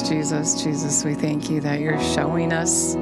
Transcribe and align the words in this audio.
Jesus. 0.00 0.62
Jesus, 0.62 1.04
we 1.04 1.14
thank 1.14 1.50
you 1.50 1.60
that 1.60 1.80
you're 1.80 2.00
showing 2.00 2.52
us 2.52 2.94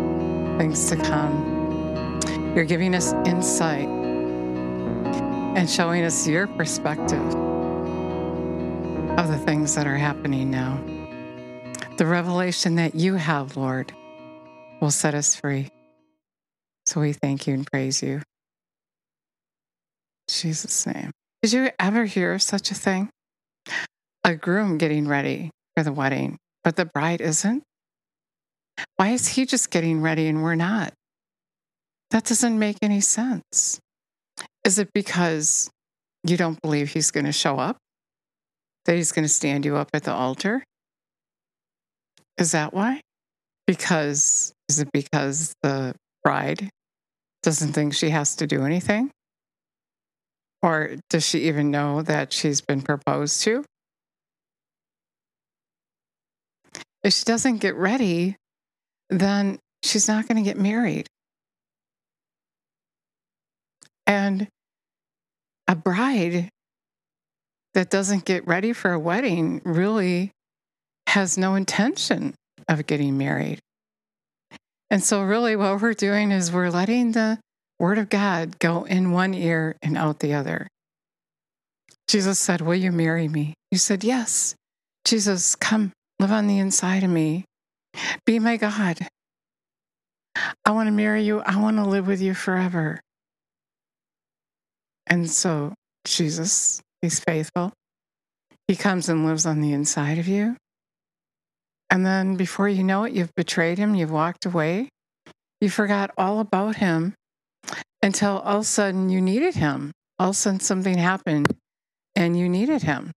things 0.59 0.88
to 0.88 0.96
come. 0.96 2.20
You're 2.56 2.64
giving 2.64 2.96
us 2.96 3.12
insight 3.24 3.86
and 5.56 5.70
showing 5.70 6.02
us 6.02 6.27
your 6.27 6.48
perspective 6.48 7.23
of 9.18 9.29
the 9.29 9.38
things 9.45 9.74
that 9.77 9.87
are 9.87 9.96
happening 9.96 10.50
now. 10.50 10.83
The 11.98 12.06
revelation 12.06 12.74
that 12.77 12.95
you 12.95 13.14
have, 13.14 13.56
Lord, 13.56 13.92
will 14.80 14.91
set 14.91 15.14
us 15.14 15.36
free. 15.36 15.69
So 16.86 17.00
we 17.00 17.12
thank 17.12 17.47
you 17.47 17.55
and 17.55 17.66
praise 17.70 18.02
you. 18.02 18.14
In 18.14 18.22
Jesus' 20.28 20.86
name. 20.86 21.11
Did 21.42 21.52
you 21.52 21.70
ever 21.78 22.05
hear 22.06 22.33
of 22.33 22.42
such 22.42 22.70
a 22.70 22.75
thing? 22.75 23.11
A 24.25 24.34
groom 24.34 24.78
getting 24.78 25.06
ready 25.06 25.50
for 25.77 25.83
the 25.83 25.92
wedding, 25.92 26.38
but 26.64 26.77
the 26.77 26.84
bride 26.84 27.20
isn't? 27.20 27.62
Why 28.96 29.10
is 29.10 29.28
he 29.28 29.46
just 29.46 29.70
getting 29.70 30.00
ready 30.00 30.27
and 30.28 30.42
we're 30.42 30.55
not? 30.55 30.92
That 32.10 32.24
doesn't 32.24 32.59
make 32.59 32.78
any 32.83 33.00
sense. 33.00 33.78
Is 34.64 34.78
it 34.78 34.91
because 34.92 35.70
you 36.24 36.36
don't 36.36 36.60
believe 36.60 36.91
he's 36.91 37.10
going 37.10 37.27
to 37.27 37.33
show 37.33 37.59
up? 37.59 37.77
That 38.86 38.96
he's 38.96 39.12
going 39.12 39.24
to 39.24 39.33
stand 39.33 39.64
you 39.64 39.77
up 39.77 39.91
at 39.95 40.05
the 40.05 40.12
altar? 40.12 40.64
Is 42.38 42.52
that 42.52 42.72
why? 42.72 43.00
Because, 43.66 44.53
is 44.69 44.81
it 44.81 44.88
because 44.92 45.55
the 45.62 45.94
bride 46.25 46.70
doesn't 47.42 47.72
think 47.72 47.94
she 47.94 48.11
has 48.11 48.36
to 48.36 48.47
do 48.47 48.64
anything? 48.64 49.11
Or 50.62 50.97
does 51.08 51.27
she 51.27 51.41
even 51.41 51.70
know 51.70 52.03
that 52.03 52.33
she's 52.33 52.61
been 52.61 52.83
proposed 52.83 53.42
to? 53.42 53.64
If 57.03 57.15
she 57.15 57.25
doesn't 57.25 57.59
get 57.59 57.75
ready, 57.77 58.37
then 59.09 59.59
she's 59.83 60.09
not 60.09 60.29
going 60.29 60.37
to 60.37 60.48
get 60.48 60.59
married. 60.59 61.06
And 64.06 64.48
a 65.69 65.77
bride 65.77 66.51
that 67.75 67.91
doesn't 67.91 68.25
get 68.25 68.47
ready 68.47 68.73
for 68.73 68.93
a 68.93 68.98
wedding 68.98 69.61
really 69.65 70.33
has 71.06 71.39
no 71.39 71.55
intention 71.55 72.34
of 72.69 72.87
getting 72.87 73.17
married. 73.17 73.61
And 74.91 75.03
so, 75.03 75.23
really, 75.23 75.55
what 75.55 75.81
we're 75.81 75.95
doing 75.95 76.33
is 76.33 76.51
we're 76.51 76.71
letting 76.71 77.12
the 77.12 77.39
word 77.78 77.98
of 77.98 78.09
God 78.09 78.59
go 78.59 78.84
in 78.84 79.12
one 79.12 79.34
ear 79.34 79.77
and 79.83 79.97
out 79.97 80.19
the 80.19 80.34
other. 80.34 80.67
Jesus 82.09 82.41
said, 82.41 82.61
Will 82.61 82.75
you 82.75 82.91
marry 82.91 83.28
me? 83.28 83.55
You 83.71 83.78
said, 83.78 84.03
Yes. 84.03 84.56
Jesus, 85.05 85.55
come 85.55 85.93
live 86.20 86.32
on 86.32 86.46
the 86.46 86.58
inside 86.58 87.02
of 87.02 87.10
me. 87.10 87.46
Be 88.26 88.38
my 88.38 88.58
God. 88.58 88.98
I 90.64 90.70
want 90.70 90.86
to 90.86 90.92
marry 90.92 91.24
you. 91.24 91.40
I 91.40 91.58
want 91.58 91.78
to 91.78 91.82
live 91.84 92.06
with 92.06 92.20
you 92.20 92.34
forever. 92.34 93.00
And 95.06 95.28
so, 95.28 95.72
Jesus, 96.04 96.80
He's 97.00 97.18
faithful. 97.20 97.72
He 98.68 98.76
comes 98.76 99.08
and 99.08 99.26
lives 99.26 99.46
on 99.46 99.60
the 99.60 99.72
inside 99.72 100.18
of 100.18 100.28
you. 100.28 100.56
And 101.88 102.04
then 102.04 102.36
before 102.36 102.68
you 102.68 102.84
know 102.84 103.04
it, 103.04 103.12
you've 103.12 103.34
betrayed 103.34 103.78
Him, 103.78 103.94
you've 103.94 104.12
walked 104.12 104.44
away, 104.44 104.91
you 105.60 105.70
forgot 105.70 106.10
all 106.16 106.38
about 106.38 106.76
Him 106.76 107.14
until 108.03 108.38
all 108.41 108.59
of 108.59 108.62
a 108.62 108.64
sudden 108.64 109.09
you 109.09 109.20
needed 109.20 109.54
Him. 109.54 109.91
All 110.19 110.28
of 110.28 110.34
a 110.34 110.38
sudden 110.38 110.60
something 110.60 110.98
happened 110.98 111.56
and 112.14 112.38
you 112.38 112.48
needed 112.48 112.82
Him. 112.82 113.10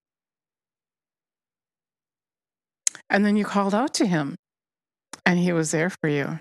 And 3.13 3.23
then 3.23 3.37
you 3.37 3.45
called 3.45 3.75
out 3.75 3.93
to 3.95 4.07
him, 4.07 4.35
and 5.23 5.37
he 5.37 5.53
was 5.53 5.69
there 5.69 5.91
for 5.91 6.09
you. 6.09 6.39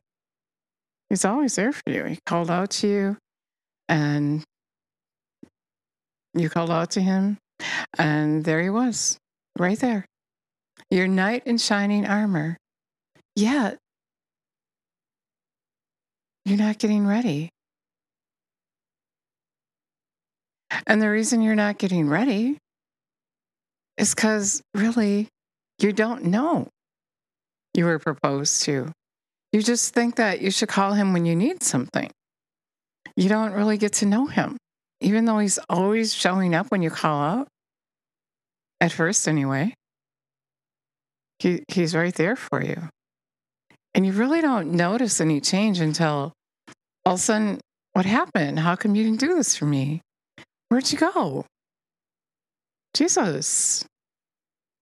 He's 1.11 1.27
always 1.27 1.55
there 1.55 1.73
for 1.73 1.91
you. 1.91 2.05
He 2.05 2.19
called 2.25 2.51
out 2.51 2.71
to 2.71 2.89
you, 2.89 3.17
and 3.91 4.43
you 6.33 6.49
called 6.49 6.71
out 6.71 6.93
to 6.93 7.03
him, 7.03 7.37
and 7.99 8.43
there 8.43 8.63
he 8.63 8.71
was, 8.71 9.19
right 9.59 9.79
there. 9.79 10.07
Your 10.91 11.07
knight 11.07 11.43
in 11.47 11.59
shining 11.59 12.07
armor. 12.07 12.57
Yet, 13.37 13.77
you're 16.47 16.59
not 16.59 16.79
getting 16.79 17.07
ready. 17.07 17.51
And 20.87 21.03
the 21.03 21.11
reason 21.11 21.43
you're 21.43 21.55
not 21.55 21.77
getting 21.77 22.09
ready 22.09 22.57
is 23.99 24.15
because 24.15 24.63
really 24.75 25.29
you 25.83 25.93
don't 25.93 26.25
know 26.25 26.69
you 27.75 27.85
were 27.85 27.99
proposed 27.99 28.63
to. 28.65 28.93
You 29.53 29.63
just 29.63 29.95
think 29.95 30.17
that 30.17 30.41
you 30.41 30.51
should 30.51 30.69
call 30.69 30.95
him 30.95 31.13
when 31.13 31.27
you 31.27 31.37
need 31.37 31.63
something. 31.63 32.11
You 33.17 33.29
don't 33.29 33.53
really 33.53 33.77
get 33.77 33.93
to 33.95 34.07
know 34.07 34.27
him, 34.27 34.57
even 35.01 35.25
though 35.25 35.39
he's 35.39 35.59
always 35.69 36.15
showing 36.15 36.55
up 36.55 36.71
when 36.71 36.83
you 36.83 36.91
call 36.91 37.23
out. 37.23 37.49
At 38.81 38.93
first, 38.93 39.29
anyway, 39.29 39.75
he, 41.39 41.63
he's 41.69 41.95
right 41.95 42.15
there 42.15 42.37
for 42.37 42.63
you. 42.63 42.89
And 43.95 44.07
you 44.07 44.13
really 44.13 44.41
don't 44.41 44.73
notice 44.73 45.21
any 45.21 45.41
change 45.41 45.81
until 45.81 46.33
all 47.05 47.15
of 47.15 47.21
a 47.21 47.23
sudden, 47.23 47.61
what 47.93 48.07
happened? 48.07 48.59
How 48.59 48.75
come 48.75 48.95
you 48.95 49.05
didn't 49.05 49.21
do 49.21 49.35
this 49.35 49.55
for 49.55 49.67
me? 49.67 50.01
Where'd 50.69 50.91
you 50.91 50.99
go? 50.99 51.45
Jesus. 52.95 53.85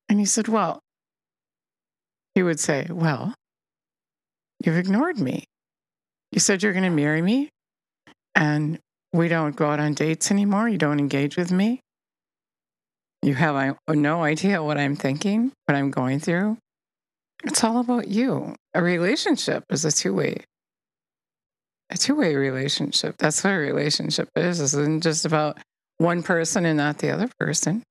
And 0.08 0.20
he 0.20 0.24
said, 0.24 0.46
Well, 0.46 0.80
he 2.34 2.42
would 2.42 2.60
say, 2.60 2.86
Well, 2.90 3.34
you've 4.64 4.76
ignored 4.76 5.18
me. 5.18 5.44
You 6.32 6.40
said 6.40 6.62
you're 6.62 6.72
going 6.72 6.84
to 6.84 6.90
marry 6.90 7.22
me, 7.22 7.48
and 8.34 8.78
we 9.12 9.28
don't 9.28 9.56
go 9.56 9.66
out 9.66 9.80
on 9.80 9.94
dates 9.94 10.30
anymore. 10.30 10.68
You 10.68 10.78
don't 10.78 11.00
engage 11.00 11.36
with 11.36 11.50
me. 11.50 11.80
You 13.22 13.34
have 13.34 13.76
no 13.88 14.22
idea 14.22 14.62
what 14.62 14.78
I'm 14.78 14.96
thinking, 14.96 15.52
what 15.66 15.74
I'm 15.76 15.90
going 15.90 16.20
through. 16.20 16.56
It's 17.44 17.64
all 17.64 17.80
about 17.80 18.08
you. 18.08 18.54
A 18.74 18.82
relationship 18.82 19.64
is 19.70 19.84
a 19.84 19.92
two 19.92 20.14
way, 20.14 20.44
a 21.90 21.96
two 21.96 22.14
way 22.14 22.34
relationship. 22.34 23.16
That's 23.18 23.42
what 23.42 23.52
a 23.52 23.56
relationship 23.56 24.28
is. 24.36 24.60
It 24.60 24.64
isn't 24.64 25.02
just 25.02 25.24
about 25.24 25.58
one 25.98 26.22
person 26.22 26.64
and 26.64 26.76
not 26.76 26.98
the 26.98 27.10
other 27.10 27.28
person. 27.38 27.82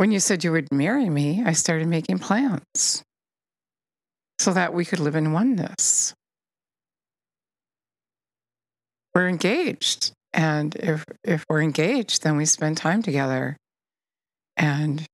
When 0.00 0.12
you 0.12 0.18
said 0.18 0.44
you 0.44 0.52
would 0.52 0.72
marry 0.72 1.10
me, 1.10 1.42
I 1.44 1.52
started 1.52 1.86
making 1.86 2.20
plans 2.20 3.02
so 4.38 4.50
that 4.54 4.72
we 4.72 4.86
could 4.86 4.98
live 4.98 5.14
in 5.14 5.34
oneness. 5.34 6.14
We're 9.14 9.28
engaged. 9.28 10.12
And 10.32 10.74
if, 10.76 11.04
if 11.22 11.44
we're 11.50 11.60
engaged, 11.60 12.22
then 12.22 12.38
we 12.38 12.46
spend 12.46 12.78
time 12.78 13.02
together 13.02 13.58
and 14.56 15.04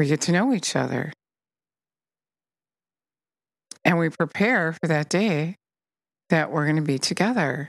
we 0.00 0.08
get 0.08 0.22
to 0.22 0.32
know 0.32 0.52
each 0.52 0.74
other. 0.74 1.12
And 3.84 4.00
we 4.00 4.08
prepare 4.08 4.72
for 4.72 4.88
that 4.88 5.10
day 5.10 5.54
that 6.28 6.50
we're 6.50 6.64
going 6.64 6.74
to 6.74 6.82
be 6.82 6.98
together. 6.98 7.68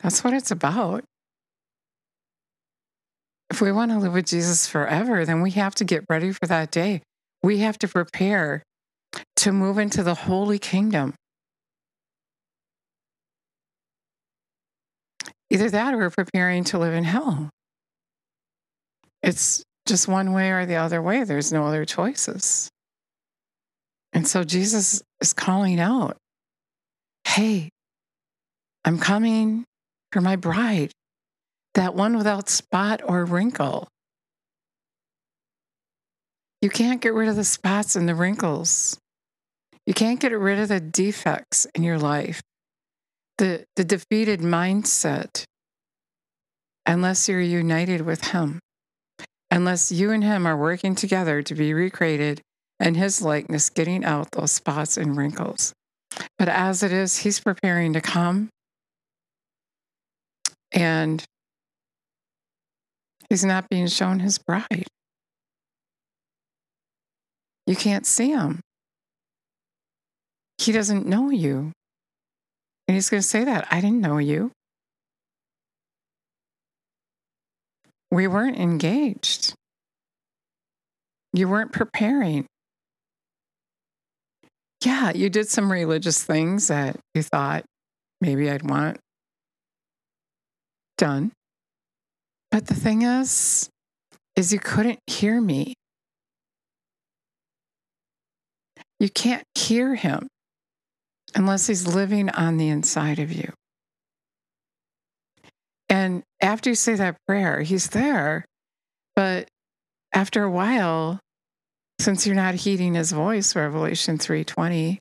That's 0.00 0.24
what 0.24 0.32
it's 0.32 0.50
about 0.50 1.04
if 3.56 3.62
we 3.62 3.72
want 3.72 3.90
to 3.90 3.96
live 3.96 4.12
with 4.12 4.26
Jesus 4.26 4.66
forever, 4.66 5.24
then 5.24 5.40
we 5.40 5.52
have 5.52 5.74
to 5.76 5.84
get 5.84 6.04
ready 6.10 6.30
for 6.30 6.44
that 6.46 6.70
day. 6.70 7.00
We 7.42 7.60
have 7.60 7.78
to 7.78 7.88
prepare 7.88 8.62
to 9.36 9.50
move 9.50 9.78
into 9.78 10.02
the 10.02 10.14
holy 10.14 10.58
kingdom. 10.58 11.14
Either 15.48 15.70
that 15.70 15.94
or 15.94 15.96
we're 15.96 16.10
preparing 16.10 16.64
to 16.64 16.78
live 16.78 16.92
in 16.92 17.04
hell. 17.04 17.48
It's 19.22 19.62
just 19.86 20.06
one 20.06 20.34
way 20.34 20.50
or 20.50 20.66
the 20.66 20.76
other 20.76 21.00
way. 21.00 21.24
There's 21.24 21.50
no 21.50 21.64
other 21.64 21.86
choices. 21.86 22.68
And 24.12 24.28
so 24.28 24.44
Jesus 24.44 25.00
is 25.22 25.32
calling 25.32 25.80
out, 25.80 26.18
Hey, 27.26 27.70
I'm 28.84 28.98
coming 28.98 29.64
for 30.12 30.20
my 30.20 30.36
bride 30.36 30.92
that 31.76 31.94
one 31.94 32.16
without 32.16 32.48
spot 32.48 33.02
or 33.04 33.24
wrinkle. 33.24 33.86
You 36.62 36.70
can't 36.70 37.02
get 37.02 37.12
rid 37.12 37.28
of 37.28 37.36
the 37.36 37.44
spots 37.44 37.94
and 37.94 38.08
the 38.08 38.14
wrinkles. 38.14 38.98
You 39.86 39.94
can't 39.94 40.18
get 40.18 40.32
rid 40.32 40.58
of 40.58 40.68
the 40.68 40.80
defects 40.80 41.66
in 41.74 41.82
your 41.82 41.98
life, 41.98 42.40
the, 43.38 43.64
the 43.76 43.84
defeated 43.84 44.40
mindset, 44.40 45.44
unless 46.86 47.28
you're 47.28 47.40
united 47.40 48.00
with 48.00 48.24
Him, 48.24 48.58
unless 49.50 49.92
you 49.92 50.10
and 50.10 50.24
Him 50.24 50.46
are 50.46 50.56
working 50.56 50.94
together 50.94 51.42
to 51.42 51.54
be 51.54 51.74
recreated 51.74 52.40
in 52.80 52.94
His 52.94 53.20
likeness, 53.20 53.68
getting 53.68 54.02
out 54.02 54.32
those 54.32 54.50
spots 54.50 54.96
and 54.96 55.16
wrinkles. 55.16 55.74
But 56.38 56.48
as 56.48 56.82
it 56.82 56.90
is, 56.90 57.18
He's 57.18 57.38
preparing 57.38 57.92
to 57.92 58.00
come 58.00 58.48
and 60.72 61.22
He's 63.28 63.44
not 63.44 63.68
being 63.68 63.88
shown 63.88 64.20
his 64.20 64.38
bride. 64.38 64.86
You 67.66 67.74
can't 67.74 68.06
see 68.06 68.30
him. 68.30 68.60
He 70.58 70.72
doesn't 70.72 71.06
know 71.06 71.30
you. 71.30 71.72
And 72.88 72.94
he's 72.94 73.10
going 73.10 73.20
to 73.20 73.26
say 73.26 73.44
that 73.44 73.66
I 73.70 73.80
didn't 73.80 74.00
know 74.00 74.18
you. 74.18 74.52
We 78.10 78.28
weren't 78.28 78.56
engaged. 78.56 79.54
You 81.32 81.48
weren't 81.48 81.72
preparing. 81.72 82.46
Yeah, 84.84 85.10
you 85.12 85.28
did 85.28 85.48
some 85.48 85.72
religious 85.72 86.22
things 86.22 86.68
that 86.68 86.96
you 87.14 87.22
thought 87.22 87.64
maybe 88.20 88.48
I'd 88.48 88.68
want 88.68 88.98
done. 90.96 91.32
But 92.56 92.68
the 92.68 92.74
thing 92.74 93.02
is, 93.02 93.68
is 94.34 94.50
you 94.50 94.58
couldn't 94.58 95.00
hear 95.06 95.42
me. 95.42 95.74
You 98.98 99.10
can't 99.10 99.44
hear 99.54 99.94
him 99.94 100.26
unless 101.34 101.66
he's 101.66 101.86
living 101.86 102.30
on 102.30 102.56
the 102.56 102.70
inside 102.70 103.18
of 103.18 103.30
you. 103.30 103.52
And 105.90 106.22
after 106.40 106.70
you 106.70 106.76
say 106.76 106.94
that 106.94 107.18
prayer, 107.28 107.60
he's 107.60 107.90
there. 107.90 108.46
But 109.14 109.48
after 110.14 110.42
a 110.42 110.50
while, 110.50 111.20
since 112.00 112.26
you're 112.26 112.34
not 112.34 112.54
heeding 112.54 112.94
his 112.94 113.12
voice, 113.12 113.54
Revelation 113.54 114.16
3:20, 114.16 114.96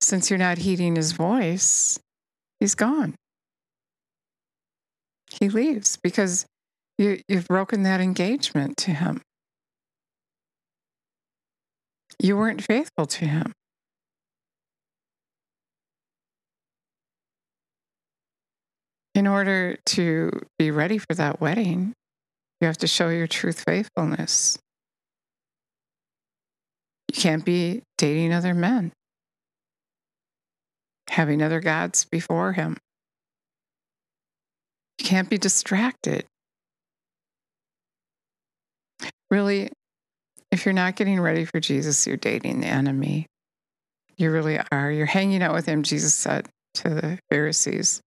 since 0.00 0.30
you're 0.30 0.38
not 0.38 0.58
heeding 0.58 0.94
his 0.94 1.10
voice, 1.10 1.98
he's 2.60 2.76
gone. 2.76 3.16
He 5.32 5.48
leaves 5.48 5.98
because 6.00 6.46
you, 6.98 7.20
you've 7.28 7.48
broken 7.48 7.82
that 7.82 8.00
engagement 8.00 8.76
to 8.78 8.92
him. 8.92 9.22
You 12.20 12.36
weren't 12.36 12.62
faithful 12.62 13.06
to 13.06 13.26
him. 13.26 13.52
In 19.14 19.26
order 19.26 19.76
to 19.86 20.30
be 20.58 20.70
ready 20.70 20.98
for 20.98 21.14
that 21.14 21.40
wedding, 21.40 21.92
you 22.60 22.66
have 22.66 22.78
to 22.78 22.86
show 22.86 23.08
your 23.10 23.26
truth 23.26 23.62
faithfulness. 23.66 24.58
You 27.14 27.20
can't 27.20 27.44
be 27.44 27.82
dating 27.96 28.32
other 28.32 28.54
men, 28.54 28.92
having 31.10 31.42
other 31.42 31.60
gods 31.60 32.06
before 32.06 32.52
him. 32.54 32.76
You 34.98 35.06
can't 35.06 35.30
be 35.30 35.38
distracted. 35.38 36.24
Really, 39.34 39.68
if 40.52 40.64
you're 40.64 40.72
not 40.72 40.94
getting 40.94 41.18
ready 41.18 41.44
for 41.44 41.58
Jesus, 41.58 42.06
you're 42.06 42.16
dating 42.16 42.60
the 42.60 42.68
enemy. 42.68 43.26
You 44.16 44.30
really 44.30 44.60
are. 44.70 44.92
You're 44.92 45.06
hanging 45.06 45.42
out 45.42 45.52
with 45.52 45.66
him, 45.66 45.82
Jesus 45.82 46.14
said 46.14 46.48
to 46.74 46.90
the 46.90 47.18
Pharisees, 47.32 48.00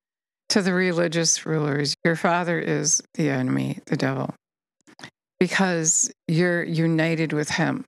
to 0.47 0.61
the 0.61 0.73
religious 0.73 1.45
rulers. 1.45 1.95
Your 2.05 2.15
father 2.15 2.57
is 2.57 3.01
the 3.15 3.29
enemy, 3.29 3.79
the 3.87 3.97
devil, 3.97 4.33
because 5.37 6.09
you're 6.29 6.63
united 6.63 7.33
with 7.33 7.49
him, 7.49 7.83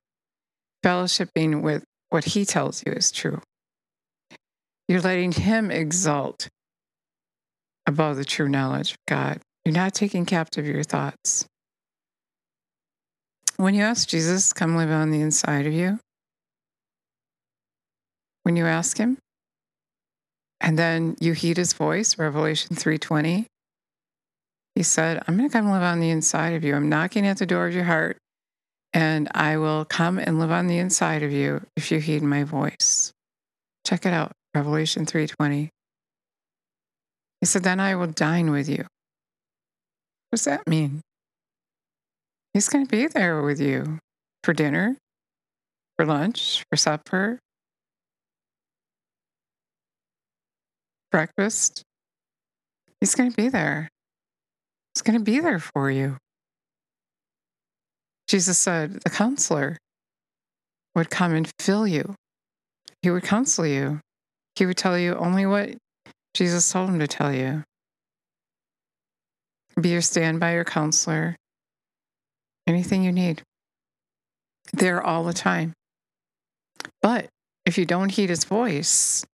fellowshipping 0.84 1.62
with 1.62 1.82
what 2.10 2.24
he 2.26 2.44
tells 2.44 2.84
you 2.84 2.92
is 2.92 3.10
true. 3.10 3.40
You're 4.86 5.00
letting 5.00 5.32
him 5.32 5.70
exalt 5.70 6.46
above 7.86 8.18
the 8.18 8.24
true 8.26 8.50
knowledge 8.50 8.90
of 8.90 8.98
God. 9.08 9.40
You're 9.64 9.72
not 9.72 9.94
taking 9.94 10.26
captive 10.26 10.66
your 10.66 10.82
thoughts. 10.82 11.46
When 13.60 13.74
you 13.74 13.82
ask 13.82 14.08
Jesus, 14.08 14.54
come 14.54 14.74
live 14.74 14.90
on 14.90 15.10
the 15.10 15.20
inside 15.20 15.66
of 15.66 15.74
you, 15.74 15.98
when 18.42 18.56
you 18.56 18.64
ask 18.64 18.96
him, 18.96 19.18
and 20.62 20.78
then 20.78 21.14
you 21.20 21.34
heed 21.34 21.58
his 21.58 21.74
voice, 21.74 22.18
Revelation 22.18 22.74
3:20, 22.74 23.44
he 24.74 24.82
said, 24.82 25.22
I'm 25.28 25.36
going 25.36 25.50
to 25.50 25.52
come 25.52 25.70
live 25.70 25.82
on 25.82 26.00
the 26.00 26.08
inside 26.08 26.54
of 26.54 26.64
you. 26.64 26.74
I'm 26.74 26.88
knocking 26.88 27.26
at 27.26 27.36
the 27.36 27.44
door 27.44 27.66
of 27.66 27.74
your 27.74 27.84
heart, 27.84 28.16
and 28.94 29.28
I 29.34 29.58
will 29.58 29.84
come 29.84 30.18
and 30.18 30.38
live 30.38 30.50
on 30.50 30.66
the 30.66 30.78
inside 30.78 31.22
of 31.22 31.30
you 31.30 31.60
if 31.76 31.92
you 31.92 31.98
heed 32.00 32.22
my 32.22 32.44
voice. 32.44 33.12
Check 33.86 34.06
it 34.06 34.14
out, 34.14 34.32
Revelation 34.54 35.04
3:20. 35.04 35.68
He 37.40 37.46
said, 37.46 37.62
Then 37.62 37.78
I 37.78 37.94
will 37.94 38.06
dine 38.06 38.52
with 38.52 38.70
you. 38.70 38.86
What 40.30 40.38
does 40.38 40.44
that 40.44 40.66
mean? 40.66 41.02
He's 42.52 42.68
going 42.68 42.84
to 42.84 42.90
be 42.90 43.06
there 43.06 43.42
with 43.42 43.60
you 43.60 43.98
for 44.42 44.52
dinner, 44.52 44.96
for 45.96 46.04
lunch, 46.04 46.64
for 46.68 46.76
supper, 46.76 47.38
breakfast. 51.12 51.82
He's 53.00 53.14
going 53.14 53.30
to 53.30 53.36
be 53.36 53.48
there. 53.48 53.88
He's 54.94 55.02
going 55.02 55.18
to 55.18 55.24
be 55.24 55.40
there 55.40 55.60
for 55.60 55.90
you. 55.90 56.16
Jesus 58.26 58.58
said 58.58 59.00
the 59.04 59.10
counselor 59.10 59.76
would 60.94 61.10
come 61.10 61.34
and 61.34 61.50
fill 61.60 61.86
you. 61.86 62.14
He 63.02 63.10
would 63.10 63.22
counsel 63.22 63.66
you. 63.66 64.00
He 64.56 64.66
would 64.66 64.76
tell 64.76 64.98
you 64.98 65.14
only 65.14 65.46
what 65.46 65.70
Jesus 66.34 66.70
told 66.70 66.90
him 66.90 66.98
to 66.98 67.06
tell 67.06 67.32
you. 67.32 67.62
Be 69.80 69.90
your 69.90 70.02
stand 70.02 70.40
by 70.40 70.54
your 70.54 70.64
counselor 70.64 71.36
anything 72.70 73.02
you 73.02 73.12
need. 73.12 73.42
There 74.72 75.02
all 75.02 75.24
the 75.24 75.32
time. 75.32 75.74
But 77.02 77.26
if 77.66 77.76
you 77.76 77.84
don't 77.84 78.10
heed 78.10 78.30
his 78.30 78.44
voice, 78.44 79.24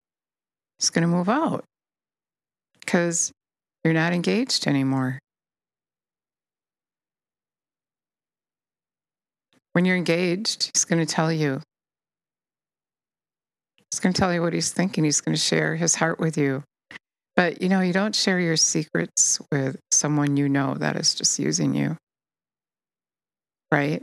it's 0.79 0.91
going 0.91 1.03
to 1.03 1.09
move 1.09 1.29
out 1.29 1.65
because 2.81 3.31
you're 3.85 3.95
not 3.95 4.13
engaged 4.13 4.67
anymore. 4.67 5.19
When 9.73 9.85
you're 9.85 9.97
engaged, 9.97 10.71
he's 10.75 10.85
going 10.85 11.05
to 11.05 11.13
tell 11.13 11.31
you. 11.31 11.61
He's 13.91 14.01
going 14.01 14.13
to 14.15 14.19
tell 14.19 14.33
you 14.33 14.43
what 14.43 14.55
he's 14.55 14.73
thinking. 14.73 15.05
He's 15.05 15.21
going 15.21 15.35
to 15.35 15.41
share 15.41 15.77
his 15.77 15.95
heart 15.95 16.19
with 16.19 16.39
you. 16.39 16.65
But 17.37 17.61
you 17.61 17.69
know, 17.69 17.81
you 17.81 17.93
don't 17.93 18.15
share 18.15 18.41
your 18.41 18.57
secrets 18.57 19.39
with 19.53 19.79
someone 19.91 20.39
you 20.39 20.49
know 20.49 20.75
that 20.75 20.97
is 20.97 21.15
just 21.15 21.39
using 21.39 21.75
you 21.75 21.97
right? 23.71 24.03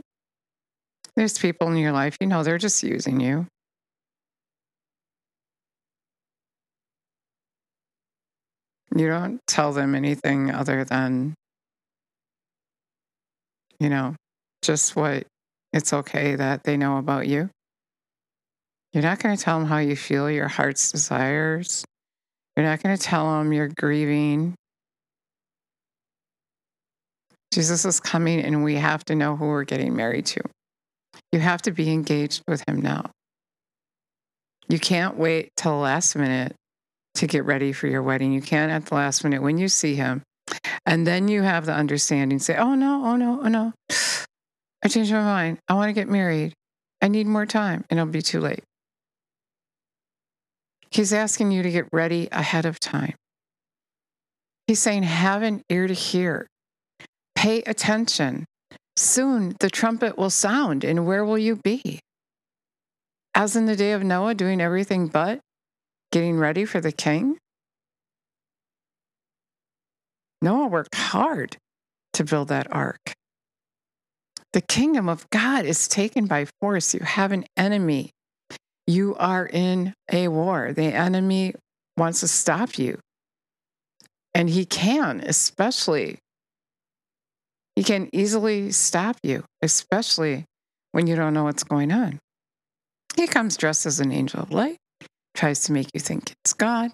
There's 1.16 1.38
people 1.38 1.68
in 1.68 1.76
your 1.76 1.92
life, 1.92 2.16
you 2.20 2.26
know, 2.26 2.42
they're 2.42 2.58
just 2.58 2.82
using 2.82 3.20
you. 3.20 3.46
You 8.96 9.08
don't 9.08 9.40
tell 9.46 9.72
them 9.72 9.94
anything 9.94 10.50
other 10.50 10.84
than, 10.84 11.34
you 13.80 13.88
know, 13.88 14.14
just 14.62 14.94
what 14.94 15.26
it's 15.72 15.92
okay 15.92 16.36
that 16.36 16.62
they 16.62 16.76
know 16.76 16.98
about 16.98 17.26
you. 17.26 17.50
You're 18.92 19.02
not 19.02 19.18
going 19.18 19.36
to 19.36 19.42
tell 19.42 19.58
them 19.58 19.66
how 19.66 19.78
you 19.78 19.96
feel, 19.96 20.30
your 20.30 20.46
heart's 20.46 20.92
desires. 20.92 21.84
You're 22.56 22.66
not 22.66 22.80
going 22.80 22.96
to 22.96 23.02
tell 23.02 23.38
them 23.38 23.52
you're 23.52 23.70
grieving. 23.76 24.54
Jesus 27.54 27.84
is 27.84 28.00
coming, 28.00 28.40
and 28.40 28.64
we 28.64 28.74
have 28.74 29.04
to 29.04 29.14
know 29.14 29.36
who 29.36 29.46
we're 29.46 29.62
getting 29.62 29.94
married 29.94 30.26
to. 30.26 30.40
You 31.30 31.38
have 31.38 31.62
to 31.62 31.70
be 31.70 31.92
engaged 31.92 32.42
with 32.48 32.68
him 32.68 32.80
now. 32.80 33.12
You 34.68 34.80
can't 34.80 35.16
wait 35.16 35.50
till 35.56 35.70
the 35.70 35.78
last 35.78 36.16
minute 36.16 36.56
to 37.14 37.28
get 37.28 37.44
ready 37.44 37.72
for 37.72 37.86
your 37.86 38.02
wedding. 38.02 38.32
You 38.32 38.42
can't 38.42 38.72
at 38.72 38.86
the 38.86 38.96
last 38.96 39.22
minute 39.22 39.40
when 39.40 39.56
you 39.56 39.68
see 39.68 39.94
him. 39.94 40.22
And 40.84 41.06
then 41.06 41.28
you 41.28 41.42
have 41.42 41.64
the 41.64 41.72
understanding 41.72 42.40
say, 42.40 42.56
oh 42.56 42.74
no, 42.74 43.04
oh 43.04 43.14
no, 43.14 43.40
oh 43.44 43.48
no. 43.48 43.72
I 44.82 44.88
changed 44.88 45.12
my 45.12 45.22
mind. 45.22 45.58
I 45.68 45.74
want 45.74 45.90
to 45.90 45.92
get 45.92 46.08
married. 46.08 46.54
I 47.00 47.06
need 47.06 47.28
more 47.28 47.46
time. 47.46 47.84
And 47.88 48.00
it'll 48.00 48.10
be 48.10 48.20
too 48.20 48.40
late. 48.40 48.64
He's 50.90 51.12
asking 51.12 51.52
you 51.52 51.62
to 51.62 51.70
get 51.70 51.86
ready 51.92 52.28
ahead 52.32 52.66
of 52.66 52.80
time. 52.80 53.14
He's 54.66 54.80
saying, 54.80 55.04
have 55.04 55.42
an 55.42 55.62
ear 55.68 55.86
to 55.86 55.94
hear. 55.94 56.48
Pay 57.44 57.60
attention. 57.66 58.46
Soon 58.96 59.54
the 59.60 59.68
trumpet 59.68 60.16
will 60.16 60.30
sound, 60.30 60.82
and 60.82 61.06
where 61.06 61.26
will 61.26 61.36
you 61.36 61.56
be? 61.56 62.00
As 63.34 63.54
in 63.54 63.66
the 63.66 63.76
day 63.76 63.92
of 63.92 64.02
Noah, 64.02 64.34
doing 64.34 64.62
everything 64.62 65.08
but 65.08 65.40
getting 66.10 66.38
ready 66.38 66.64
for 66.64 66.80
the 66.80 66.90
king? 66.90 67.36
Noah 70.40 70.68
worked 70.68 70.94
hard 70.94 71.58
to 72.14 72.24
build 72.24 72.48
that 72.48 72.66
ark. 72.72 73.12
The 74.54 74.62
kingdom 74.62 75.10
of 75.10 75.28
God 75.28 75.66
is 75.66 75.86
taken 75.86 76.24
by 76.24 76.46
force. 76.62 76.94
You 76.94 77.00
have 77.00 77.30
an 77.30 77.44
enemy. 77.58 78.08
You 78.86 79.16
are 79.16 79.44
in 79.44 79.92
a 80.10 80.28
war. 80.28 80.72
The 80.72 80.94
enemy 80.94 81.56
wants 81.98 82.20
to 82.20 82.28
stop 82.28 82.78
you. 82.78 83.00
And 84.32 84.48
he 84.48 84.64
can, 84.64 85.20
especially 85.20 86.20
he 87.76 87.82
can 87.82 88.08
easily 88.12 88.70
stop 88.72 89.16
you, 89.22 89.44
especially 89.62 90.44
when 90.92 91.06
you 91.06 91.16
don't 91.16 91.34
know 91.34 91.44
what's 91.44 91.64
going 91.64 91.92
on. 91.92 92.18
He 93.16 93.26
comes 93.26 93.56
dressed 93.56 93.86
as 93.86 94.00
an 94.00 94.12
angel 94.12 94.40
of 94.40 94.52
light, 94.52 94.78
tries 95.34 95.60
to 95.64 95.72
make 95.72 95.88
you 95.94 96.00
think 96.00 96.32
it's 96.44 96.52
God. 96.52 96.92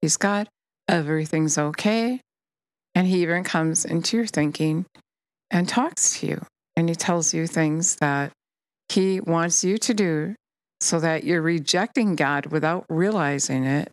He's 0.00 0.16
God. 0.16 0.48
Everything's 0.88 1.58
okay. 1.58 2.20
And 2.94 3.06
he 3.06 3.22
even 3.22 3.44
comes 3.44 3.84
into 3.84 4.16
your 4.16 4.26
thinking 4.26 4.86
and 5.50 5.68
talks 5.68 6.18
to 6.20 6.26
you. 6.26 6.46
And 6.76 6.88
he 6.88 6.94
tells 6.94 7.34
you 7.34 7.46
things 7.46 7.96
that 7.96 8.32
he 8.88 9.20
wants 9.20 9.62
you 9.62 9.78
to 9.78 9.94
do 9.94 10.34
so 10.80 10.98
that 11.00 11.24
you're 11.24 11.42
rejecting 11.42 12.16
God 12.16 12.46
without 12.46 12.86
realizing 12.88 13.64
it. 13.64 13.90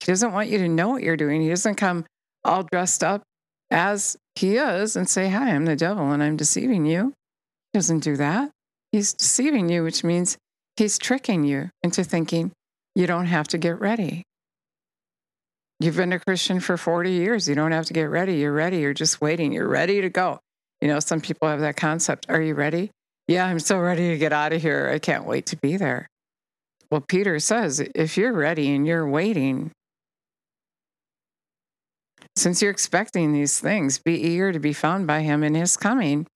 He 0.00 0.06
doesn't 0.06 0.32
want 0.32 0.48
you 0.48 0.58
to 0.58 0.68
know 0.68 0.88
what 0.88 1.02
you're 1.02 1.16
doing. 1.16 1.42
He 1.42 1.48
doesn't 1.48 1.76
come 1.76 2.04
all 2.44 2.64
dressed 2.64 3.04
up 3.04 3.22
as 3.70 4.16
he 4.34 4.56
is 4.56 4.96
and 4.96 5.08
say, 5.08 5.28
Hi, 5.28 5.50
I'm 5.50 5.64
the 5.64 5.76
devil 5.76 6.10
and 6.10 6.22
I'm 6.22 6.36
deceiving 6.36 6.86
you. 6.86 7.12
He 7.72 7.78
doesn't 7.78 8.00
do 8.00 8.16
that. 8.16 8.50
He's 8.90 9.14
deceiving 9.14 9.68
you, 9.68 9.82
which 9.82 10.04
means 10.04 10.36
he's 10.76 10.98
tricking 10.98 11.44
you 11.44 11.70
into 11.82 12.04
thinking 12.04 12.52
you 12.94 13.06
don't 13.06 13.26
have 13.26 13.48
to 13.48 13.58
get 13.58 13.80
ready. 13.80 14.24
You've 15.80 15.96
been 15.96 16.12
a 16.12 16.20
Christian 16.20 16.60
for 16.60 16.76
40 16.76 17.10
years. 17.10 17.48
You 17.48 17.54
don't 17.54 17.72
have 17.72 17.86
to 17.86 17.92
get 17.92 18.04
ready. 18.04 18.36
You're 18.36 18.52
ready. 18.52 18.78
You're 18.78 18.94
just 18.94 19.20
waiting. 19.20 19.52
You're 19.52 19.68
ready 19.68 20.00
to 20.02 20.10
go. 20.10 20.38
You 20.80 20.88
know, 20.88 21.00
some 21.00 21.20
people 21.20 21.48
have 21.48 21.60
that 21.60 21.76
concept. 21.76 22.26
Are 22.28 22.40
you 22.40 22.54
ready? 22.54 22.90
Yeah, 23.26 23.46
I'm 23.46 23.58
so 23.58 23.78
ready 23.78 24.10
to 24.10 24.18
get 24.18 24.32
out 24.32 24.52
of 24.52 24.62
here. 24.62 24.90
I 24.92 24.98
can't 24.98 25.24
wait 25.24 25.46
to 25.46 25.56
be 25.56 25.76
there. 25.76 26.06
Well, 26.90 27.00
Peter 27.00 27.38
says 27.38 27.80
if 27.80 28.16
you're 28.16 28.32
ready 28.32 28.74
and 28.74 28.86
you're 28.86 29.08
waiting, 29.08 29.72
since 32.36 32.62
you're 32.62 32.70
expecting 32.70 33.32
these 33.32 33.60
things, 33.60 33.98
be 33.98 34.14
eager 34.14 34.52
to 34.52 34.58
be 34.58 34.72
found 34.72 35.06
by 35.06 35.20
him 35.20 35.42
in 35.42 35.54
his 35.54 35.76
coming 35.76 36.26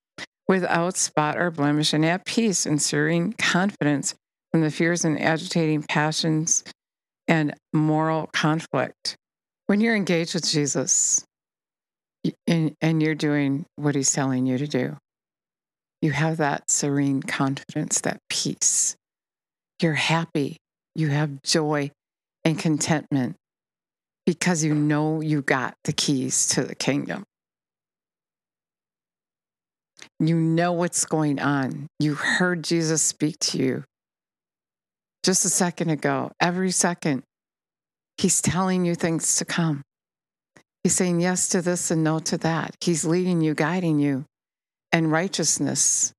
without 0.48 0.96
spot 0.96 1.38
or 1.38 1.50
blemish 1.50 1.92
and 1.92 2.04
at 2.04 2.24
peace 2.24 2.66
and 2.66 2.80
serene 2.80 3.32
confidence 3.32 4.14
from 4.52 4.60
the 4.60 4.70
fears 4.70 5.04
and 5.04 5.20
agitating 5.20 5.82
passions 5.82 6.62
and 7.26 7.54
moral 7.72 8.28
conflict. 8.32 9.16
When 9.66 9.80
you're 9.80 9.96
engaged 9.96 10.34
with 10.34 10.48
Jesus 10.48 11.24
and, 12.46 12.74
and 12.80 13.02
you're 13.02 13.14
doing 13.14 13.66
what 13.76 13.94
he's 13.94 14.12
telling 14.12 14.46
you 14.46 14.58
to 14.58 14.66
do, 14.66 14.96
you 16.02 16.12
have 16.12 16.36
that 16.36 16.70
serene 16.70 17.22
confidence, 17.22 18.00
that 18.02 18.20
peace. 18.28 18.96
You're 19.82 19.94
happy. 19.94 20.58
You 20.94 21.08
have 21.08 21.42
joy 21.42 21.90
and 22.44 22.58
contentment 22.58 23.36
because 24.26 24.64
you 24.64 24.74
know 24.74 25.20
you 25.20 25.40
got 25.40 25.74
the 25.84 25.92
keys 25.92 26.48
to 26.48 26.64
the 26.64 26.74
kingdom. 26.74 27.24
You 30.18 30.36
know 30.36 30.72
what's 30.72 31.04
going 31.04 31.40
on. 31.40 31.86
You 31.98 32.14
heard 32.14 32.64
Jesus 32.64 33.02
speak 33.02 33.38
to 33.40 33.58
you 33.58 33.84
just 35.22 35.44
a 35.44 35.48
second 35.48 35.90
ago. 35.90 36.30
Every 36.40 36.70
second, 36.70 37.22
he's 38.18 38.42
telling 38.42 38.84
you 38.84 38.94
things 38.94 39.36
to 39.36 39.44
come. 39.44 39.82
He's 40.82 40.94
saying 40.94 41.20
yes 41.20 41.48
to 41.50 41.62
this 41.62 41.90
and 41.90 42.04
no 42.04 42.18
to 42.20 42.38
that. 42.38 42.74
He's 42.80 43.04
leading 43.04 43.40
you, 43.40 43.54
guiding 43.54 43.98
you, 43.98 44.24
and 44.92 45.10
righteousness. 45.10 46.12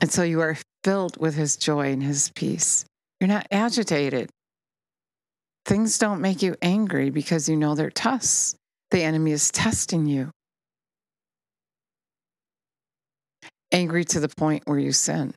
And 0.00 0.10
so 0.10 0.22
you 0.22 0.40
are 0.40 0.58
filled 0.84 1.16
with 1.16 1.34
his 1.34 1.56
joy 1.56 1.92
and 1.92 2.02
his 2.02 2.30
peace. 2.34 2.84
You're 3.20 3.28
not 3.28 3.46
agitated. 3.50 4.30
Things 5.68 5.98
don't 5.98 6.22
make 6.22 6.40
you 6.40 6.56
angry 6.62 7.10
because 7.10 7.46
you 7.46 7.54
know 7.54 7.74
they're 7.74 7.90
tests. 7.90 8.56
The 8.90 9.02
enemy 9.02 9.32
is 9.32 9.50
testing 9.50 10.06
you. 10.06 10.30
Angry 13.70 14.06
to 14.06 14.18
the 14.18 14.30
point 14.30 14.62
where 14.64 14.78
you 14.78 14.92
sin. 14.92 15.34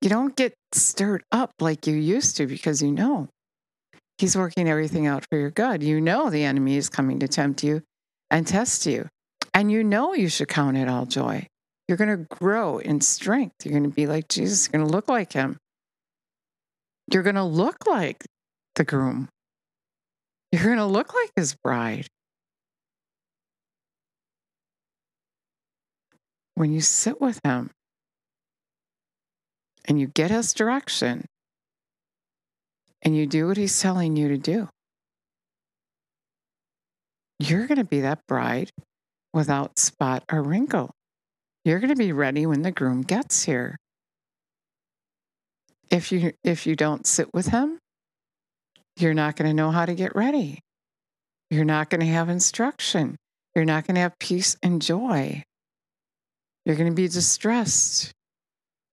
You 0.00 0.08
don't 0.08 0.34
get 0.34 0.54
stirred 0.72 1.22
up 1.30 1.50
like 1.60 1.86
you 1.86 1.94
used 1.94 2.38
to 2.38 2.46
because 2.46 2.80
you 2.80 2.90
know 2.90 3.28
he's 4.16 4.34
working 4.34 4.66
everything 4.66 5.06
out 5.06 5.26
for 5.28 5.38
your 5.38 5.50
good. 5.50 5.82
You 5.82 6.00
know 6.00 6.30
the 6.30 6.44
enemy 6.44 6.78
is 6.78 6.88
coming 6.88 7.18
to 7.18 7.28
tempt 7.28 7.62
you 7.62 7.82
and 8.30 8.46
test 8.46 8.86
you. 8.86 9.08
And 9.52 9.70
you 9.70 9.84
know 9.84 10.14
you 10.14 10.30
should 10.30 10.48
count 10.48 10.78
it 10.78 10.88
all 10.88 11.04
joy. 11.04 11.46
You're 11.86 11.98
going 11.98 12.08
to 12.08 12.26
grow 12.40 12.78
in 12.78 13.02
strength. 13.02 13.56
You're 13.62 13.78
going 13.78 13.90
to 13.90 13.94
be 13.94 14.06
like 14.06 14.28
Jesus. 14.28 14.70
You're 14.72 14.80
going 14.80 14.90
to 14.90 14.96
look 14.96 15.10
like 15.10 15.34
him. 15.34 15.58
You're 17.10 17.22
going 17.22 17.36
to 17.36 17.44
look 17.44 17.86
like 17.86 18.24
the 18.74 18.84
groom. 18.84 19.28
You're 20.50 20.64
going 20.64 20.76
to 20.76 20.86
look 20.86 21.14
like 21.14 21.30
his 21.36 21.54
bride. 21.54 22.06
When 26.54 26.72
you 26.72 26.80
sit 26.80 27.20
with 27.20 27.40
him 27.44 27.70
and 29.86 29.98
you 29.98 30.06
get 30.06 30.30
his 30.30 30.52
direction 30.52 31.24
and 33.02 33.16
you 33.16 33.26
do 33.26 33.46
what 33.46 33.56
he's 33.56 33.80
telling 33.80 34.16
you 34.16 34.28
to 34.28 34.38
do, 34.38 34.68
you're 37.38 37.66
going 37.66 37.78
to 37.78 37.84
be 37.84 38.02
that 38.02 38.20
bride 38.28 38.70
without 39.32 39.78
spot 39.78 40.22
or 40.30 40.42
wrinkle. 40.42 40.90
You're 41.64 41.80
going 41.80 41.90
to 41.90 41.96
be 41.96 42.12
ready 42.12 42.44
when 42.46 42.62
the 42.62 42.70
groom 42.70 43.02
gets 43.02 43.44
here 43.44 43.78
if 45.92 46.10
you 46.10 46.32
if 46.42 46.66
you 46.66 46.74
don't 46.74 47.06
sit 47.06 47.32
with 47.32 47.46
him 47.46 47.78
you're 48.96 49.14
not 49.14 49.36
going 49.36 49.48
to 49.48 49.54
know 49.54 49.70
how 49.70 49.86
to 49.86 49.94
get 49.94 50.14
ready. 50.14 50.60
You're 51.50 51.64
not 51.64 51.90
going 51.90 52.00
to 52.00 52.06
have 52.06 52.28
instruction. 52.28 53.16
You're 53.54 53.64
not 53.64 53.86
going 53.86 53.94
to 53.96 54.02
have 54.02 54.18
peace 54.18 54.56
and 54.62 54.80
joy. 54.80 55.42
You're 56.64 56.76
going 56.76 56.90
to 56.90 56.94
be 56.94 57.08
distressed. 57.08 58.12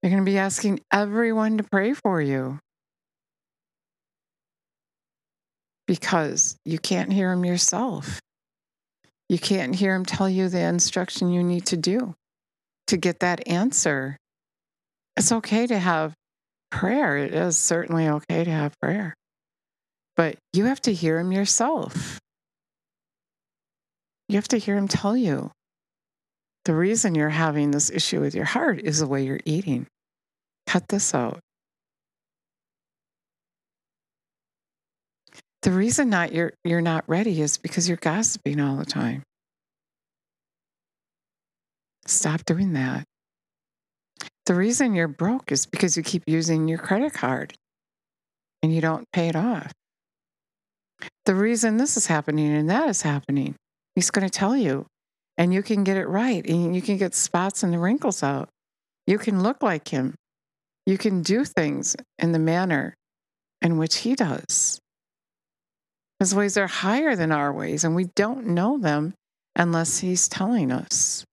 You're 0.01 0.09
going 0.09 0.23
to 0.23 0.29
be 0.29 0.37
asking 0.37 0.81
everyone 0.91 1.57
to 1.57 1.63
pray 1.63 1.93
for 1.93 2.21
you. 2.21 2.59
Because 5.87 6.55
you 6.65 6.79
can't 6.79 7.11
hear 7.11 7.31
him 7.31 7.45
yourself. 7.45 8.19
You 9.27 9.39
can't 9.39 9.75
hear 9.75 9.95
him 9.95 10.05
tell 10.05 10.29
you 10.29 10.49
the 10.49 10.59
instruction 10.59 11.29
you 11.29 11.43
need 11.43 11.65
to 11.67 11.77
do 11.77 12.15
to 12.87 12.97
get 12.97 13.19
that 13.19 13.47
answer. 13.47 14.17
It's 15.15 15.31
okay 15.31 15.67
to 15.67 15.77
have 15.77 16.13
prayer. 16.71 17.17
It 17.17 17.33
is 17.33 17.57
certainly 17.57 18.07
okay 18.07 18.43
to 18.43 18.51
have 18.51 18.79
prayer, 18.79 19.13
but 20.15 20.37
you 20.53 20.65
have 20.65 20.81
to 20.81 20.93
hear 20.93 21.19
him 21.19 21.31
yourself. 21.31 22.19
You 24.27 24.35
have 24.35 24.47
to 24.49 24.57
hear 24.57 24.77
him 24.77 24.87
tell 24.87 25.17
you 25.17 25.51
the 26.65 26.75
reason 26.75 27.15
you're 27.15 27.29
having 27.29 27.71
this 27.71 27.89
issue 27.89 28.21
with 28.21 28.35
your 28.35 28.45
heart 28.45 28.79
is 28.83 28.99
the 28.99 29.07
way 29.07 29.23
you're 29.23 29.39
eating. 29.45 29.87
Cut 30.67 30.87
this 30.87 31.15
out. 31.15 31.39
The 35.63 35.71
reason 35.71 36.09
not 36.09 36.31
you're 36.31 36.53
you're 36.63 36.79
not 36.79 37.03
ready 37.07 37.41
is 37.41 37.57
because 37.57 37.87
you're 37.87 37.97
gossiping 37.97 38.59
all 38.59 38.77
the 38.77 38.85
time. 38.85 39.23
Stop 42.05 42.45
doing 42.45 42.73
that. 42.73 43.03
The 44.49 44.55
reason 44.55 44.95
you're 44.95 45.07
broke 45.07 45.51
is 45.51 45.67
because 45.67 45.95
you 45.95 46.01
keep 46.01 46.23
using 46.25 46.67
your 46.67 46.79
credit 46.79 47.13
card 47.13 47.53
and 48.63 48.73
you 48.73 48.81
don't 48.81 49.05
pay 49.13 49.27
it 49.27 49.35
off. 49.35 49.71
The 51.25 51.35
reason 51.35 51.77
this 51.77 51.97
is 51.97 52.07
happening 52.07 52.51
and 52.51 52.67
that 52.67 52.89
is 52.89 53.03
happening, 53.03 53.53
he's 53.93 54.09
going 54.09 54.27
to 54.27 54.39
tell 54.39 54.57
you. 54.57 54.87
And 55.37 55.53
you 55.53 55.61
can 55.61 55.83
get 55.83 55.97
it 55.97 56.07
right. 56.07 56.43
And 56.49 56.75
you 56.75 56.81
can 56.81 56.97
get 56.97 57.13
spots 57.13 57.61
and 57.61 57.71
the 57.71 57.77
wrinkles 57.77 58.23
out. 58.23 58.49
You 59.05 59.19
can 59.19 59.43
look 59.43 59.61
like 59.61 59.89
him. 59.89 60.15
You 60.87 60.97
can 60.97 61.21
do 61.21 61.45
things 61.45 61.95
in 62.17 62.31
the 62.31 62.39
manner 62.39 62.95
in 63.61 63.77
which 63.77 63.97
he 63.97 64.15
does. 64.15 64.79
His 66.17 66.33
ways 66.33 66.57
are 66.57 66.65
higher 66.65 67.15
than 67.15 67.31
our 67.31 67.53
ways, 67.53 67.83
and 67.83 67.93
we 67.93 68.05
don't 68.15 68.47
know 68.47 68.79
them 68.79 69.13
unless 69.55 69.99
he's 69.99 70.27
telling 70.27 70.71
us 70.71 71.23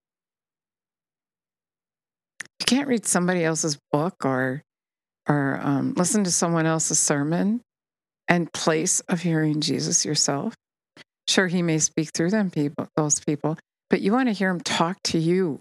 you 2.59 2.65
can't 2.65 2.87
read 2.87 3.05
somebody 3.05 3.43
else's 3.43 3.77
book 3.91 4.25
or 4.25 4.63
or 5.29 5.59
um, 5.61 5.93
listen 5.97 6.23
to 6.23 6.31
someone 6.31 6.65
else's 6.65 6.99
sermon 6.99 7.61
and 8.27 8.51
place 8.53 9.01
of 9.01 9.21
hearing 9.21 9.59
Jesus 9.59 10.05
yourself. 10.05 10.53
Sure, 11.27 11.47
he 11.47 11.61
may 11.61 11.79
speak 11.79 12.11
through 12.13 12.29
them 12.29 12.49
people, 12.49 12.87
those 12.95 13.19
people, 13.19 13.57
but 13.89 13.99
you 14.01 14.13
want 14.13 14.29
to 14.29 14.33
hear 14.33 14.49
him 14.49 14.61
talk 14.61 14.97
to 15.03 15.17
you 15.17 15.59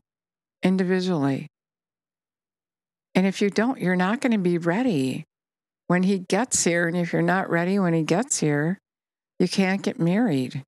individually. 0.63 1.49
And 3.17 3.27
if 3.27 3.43
you 3.43 3.51
don't, 3.51 3.81
you're 3.81 3.97
not 3.97 4.21
going 4.21 4.33
to 4.33 4.39
be 4.39 4.59
ready 4.59 5.25
when 5.89 6.05
he 6.05 6.21
gets 6.21 6.63
here. 6.63 6.87
And 6.87 6.97
if 6.97 7.13
you're 7.13 7.23
not 7.23 7.51
ready 7.51 7.79
when 7.79 7.95
he 7.95 8.03
gets 8.03 8.39
here, 8.39 8.79
you 9.39 9.49
can't 9.49 9.83
get 9.83 9.99
married. 9.99 10.63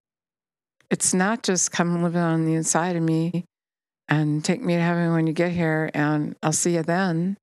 It's 0.90 1.14
not 1.14 1.42
just 1.42 1.70
come 1.70 2.02
live 2.02 2.16
on 2.16 2.46
the 2.46 2.54
inside 2.54 2.96
of 2.96 3.02
me 3.02 3.44
and 4.08 4.44
take 4.44 4.62
me 4.62 4.74
to 4.74 4.80
heaven 4.80 5.12
when 5.12 5.26
you 5.26 5.32
get 5.32 5.52
here, 5.52 5.90
and 5.94 6.36
I'll 6.42 6.52
see 6.52 6.74
you 6.74 6.82
then. 6.82 7.36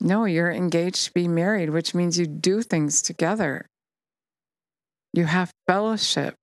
No, 0.00 0.24
you're 0.24 0.50
engaged 0.50 1.04
to 1.06 1.12
be 1.12 1.28
married, 1.28 1.70
which 1.70 1.94
means 1.94 2.18
you 2.18 2.26
do 2.26 2.62
things 2.62 3.02
together. 3.02 3.66
You 5.12 5.24
have 5.24 5.50
fellowship. 5.68 6.34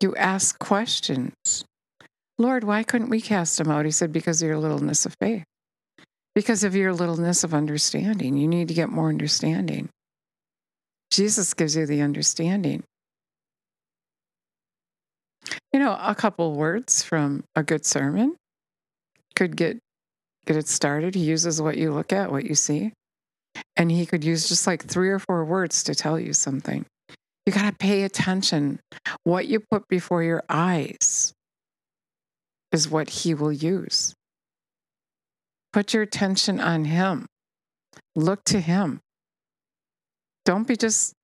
You 0.00 0.14
ask 0.16 0.58
questions. 0.58 1.64
Lord, 2.38 2.64
why 2.64 2.82
couldn't 2.82 3.10
we 3.10 3.20
cast 3.20 3.58
him 3.60 3.70
out? 3.70 3.84
He 3.84 3.90
said, 3.90 4.12
Because 4.12 4.42
of 4.42 4.48
your 4.48 4.58
littleness 4.58 5.06
of 5.06 5.14
faith. 5.20 5.44
because 6.34 6.64
of 6.64 6.74
your 6.74 6.92
littleness 6.92 7.44
of 7.44 7.54
understanding. 7.54 8.36
You 8.36 8.48
need 8.48 8.68
to 8.68 8.74
get 8.74 8.88
more 8.90 9.08
understanding. 9.08 9.88
Jesus 11.10 11.54
gives 11.54 11.76
you 11.76 11.86
the 11.86 12.00
understanding. 12.02 12.82
You 15.74 15.80
know, 15.80 15.98
a 16.00 16.14
couple 16.14 16.54
words 16.54 17.02
from 17.02 17.42
a 17.56 17.64
good 17.64 17.84
sermon 17.84 18.36
could 19.34 19.56
get 19.56 19.80
get 20.46 20.56
it 20.56 20.68
started. 20.68 21.16
He 21.16 21.24
uses 21.24 21.60
what 21.60 21.76
you 21.76 21.92
look 21.92 22.12
at, 22.12 22.30
what 22.30 22.44
you 22.44 22.54
see. 22.54 22.92
And 23.74 23.90
he 23.90 24.06
could 24.06 24.22
use 24.22 24.48
just 24.48 24.68
like 24.68 24.84
three 24.84 25.10
or 25.10 25.18
four 25.18 25.44
words 25.44 25.82
to 25.84 25.96
tell 25.96 26.16
you 26.16 26.32
something. 26.32 26.86
You 27.44 27.52
got 27.52 27.68
to 27.68 27.76
pay 27.76 28.04
attention. 28.04 28.78
What 29.24 29.48
you 29.48 29.58
put 29.68 29.88
before 29.88 30.22
your 30.22 30.44
eyes 30.48 31.32
is 32.70 32.88
what 32.88 33.10
he 33.10 33.34
will 33.34 33.52
use. 33.52 34.14
Put 35.72 35.92
your 35.92 36.04
attention 36.04 36.60
on 36.60 36.84
him. 36.84 37.26
Look 38.14 38.44
to 38.44 38.60
him. 38.60 39.00
Don't 40.44 40.68
be 40.68 40.76
just. 40.76 41.14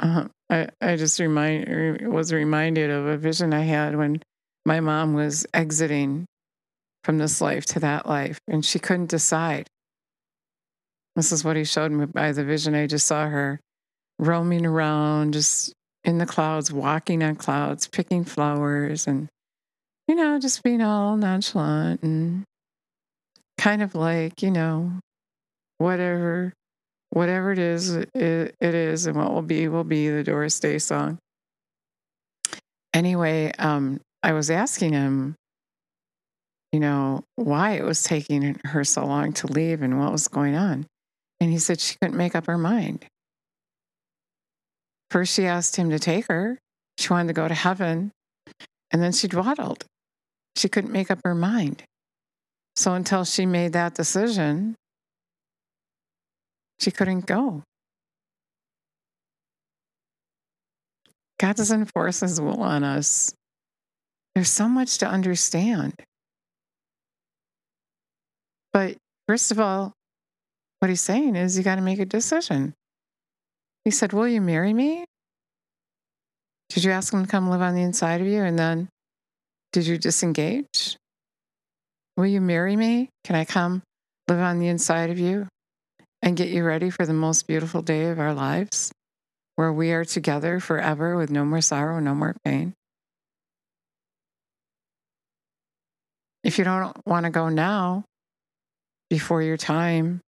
Uh, 0.00 0.28
I, 0.48 0.68
I 0.80 0.96
just 0.96 1.18
remind 1.18 2.06
was 2.06 2.32
reminded 2.32 2.90
of 2.90 3.06
a 3.06 3.16
vision 3.16 3.52
I 3.52 3.62
had 3.62 3.96
when 3.96 4.22
my 4.64 4.80
mom 4.80 5.14
was 5.14 5.46
exiting 5.52 6.26
from 7.04 7.18
this 7.18 7.40
life 7.40 7.64
to 7.66 7.80
that 7.80 8.06
life, 8.06 8.38
and 8.48 8.64
she 8.64 8.78
couldn't 8.78 9.10
decide. 9.10 9.68
This 11.14 11.32
is 11.32 11.44
what 11.44 11.56
he 11.56 11.64
showed 11.64 11.92
me 11.92 12.06
by 12.06 12.32
the 12.32 12.44
vision. 12.44 12.74
I 12.74 12.86
just 12.86 13.06
saw 13.06 13.28
her 13.28 13.60
roaming 14.18 14.66
around, 14.66 15.32
just 15.32 15.72
in 16.04 16.18
the 16.18 16.26
clouds, 16.26 16.72
walking 16.72 17.22
on 17.22 17.36
clouds, 17.36 17.88
picking 17.88 18.24
flowers, 18.24 19.06
and, 19.06 19.28
you 20.08 20.14
know, 20.14 20.38
just 20.38 20.62
being 20.62 20.82
all 20.82 21.16
nonchalant 21.16 22.02
and 22.02 22.44
kind 23.58 23.82
of 23.82 23.94
like, 23.94 24.42
you 24.42 24.50
know, 24.50 24.92
whatever. 25.78 26.52
Whatever 27.16 27.50
it 27.50 27.58
is, 27.58 27.94
it, 27.94 28.10
it 28.14 28.74
is, 28.74 29.06
and 29.06 29.16
what 29.16 29.32
will 29.32 29.40
be 29.40 29.68
will 29.68 29.84
be 29.84 30.10
the 30.10 30.22
Doris 30.22 30.60
Day 30.60 30.76
song. 30.78 31.16
Anyway, 32.92 33.50
um, 33.58 34.02
I 34.22 34.34
was 34.34 34.50
asking 34.50 34.92
him, 34.92 35.34
you 36.72 36.80
know, 36.80 37.24
why 37.36 37.70
it 37.70 37.84
was 37.84 38.04
taking 38.04 38.60
her 38.66 38.84
so 38.84 39.06
long 39.06 39.32
to 39.32 39.46
leave 39.46 39.80
and 39.80 39.98
what 39.98 40.12
was 40.12 40.28
going 40.28 40.56
on. 40.56 40.84
And 41.40 41.50
he 41.50 41.58
said 41.58 41.80
she 41.80 41.96
couldn't 42.02 42.18
make 42.18 42.34
up 42.34 42.44
her 42.48 42.58
mind. 42.58 43.06
First, 45.10 45.32
she 45.32 45.46
asked 45.46 45.76
him 45.76 45.88
to 45.88 45.98
take 45.98 46.26
her. 46.26 46.58
She 46.98 47.08
wanted 47.08 47.28
to 47.28 47.32
go 47.32 47.48
to 47.48 47.54
heaven. 47.54 48.12
And 48.90 49.02
then 49.02 49.12
she 49.12 49.26
dawdled. 49.26 49.86
She 50.54 50.68
couldn't 50.68 50.92
make 50.92 51.10
up 51.10 51.20
her 51.24 51.34
mind. 51.34 51.82
So 52.74 52.92
until 52.92 53.24
she 53.24 53.46
made 53.46 53.72
that 53.72 53.94
decision, 53.94 54.74
she 56.78 56.90
couldn't 56.90 57.26
go. 57.26 57.62
God 61.38 61.56
doesn't 61.56 61.92
force 61.92 62.20
his 62.20 62.40
will 62.40 62.62
on 62.62 62.82
us. 62.82 63.34
There's 64.34 64.50
so 64.50 64.68
much 64.68 64.98
to 64.98 65.06
understand. 65.06 65.94
But 68.72 68.96
first 69.28 69.50
of 69.50 69.60
all, 69.60 69.92
what 70.80 70.88
he's 70.88 71.00
saying 71.00 71.36
is 71.36 71.56
you 71.56 71.64
got 71.64 71.76
to 71.76 71.82
make 71.82 71.98
a 71.98 72.04
decision. 72.04 72.74
He 73.84 73.90
said, 73.90 74.12
Will 74.12 74.28
you 74.28 74.40
marry 74.40 74.72
me? 74.72 75.04
Did 76.68 76.84
you 76.84 76.90
ask 76.90 77.12
him 77.12 77.24
to 77.24 77.30
come 77.30 77.48
live 77.48 77.62
on 77.62 77.74
the 77.74 77.82
inside 77.82 78.20
of 78.20 78.26
you? 78.26 78.42
And 78.42 78.58
then 78.58 78.88
did 79.72 79.86
you 79.86 79.98
disengage? 79.98 80.96
Will 82.16 82.26
you 82.26 82.40
marry 82.40 82.76
me? 82.76 83.08
Can 83.24 83.36
I 83.36 83.44
come 83.44 83.82
live 84.28 84.40
on 84.40 84.58
the 84.58 84.68
inside 84.68 85.10
of 85.10 85.18
you 85.18 85.48
and 86.26 86.36
get 86.36 86.48
you 86.48 86.64
ready 86.64 86.90
for 86.90 87.06
the 87.06 87.12
most 87.12 87.46
beautiful 87.46 87.82
day 87.82 88.10
of 88.10 88.18
our 88.18 88.34
lives 88.34 88.90
where 89.54 89.72
we 89.72 89.92
are 89.92 90.04
together 90.04 90.58
forever 90.58 91.16
with 91.16 91.30
no 91.30 91.44
more 91.44 91.60
sorrow, 91.60 92.00
no 92.00 92.16
more 92.16 92.34
pain? 92.44 92.74
If 96.42 96.58
you 96.58 96.64
don't 96.64 96.96
want 97.06 97.26
to 97.26 97.30
go 97.30 97.48
now, 97.48 98.02
before 99.08 99.40
your 99.40 99.56
time, 99.56 100.20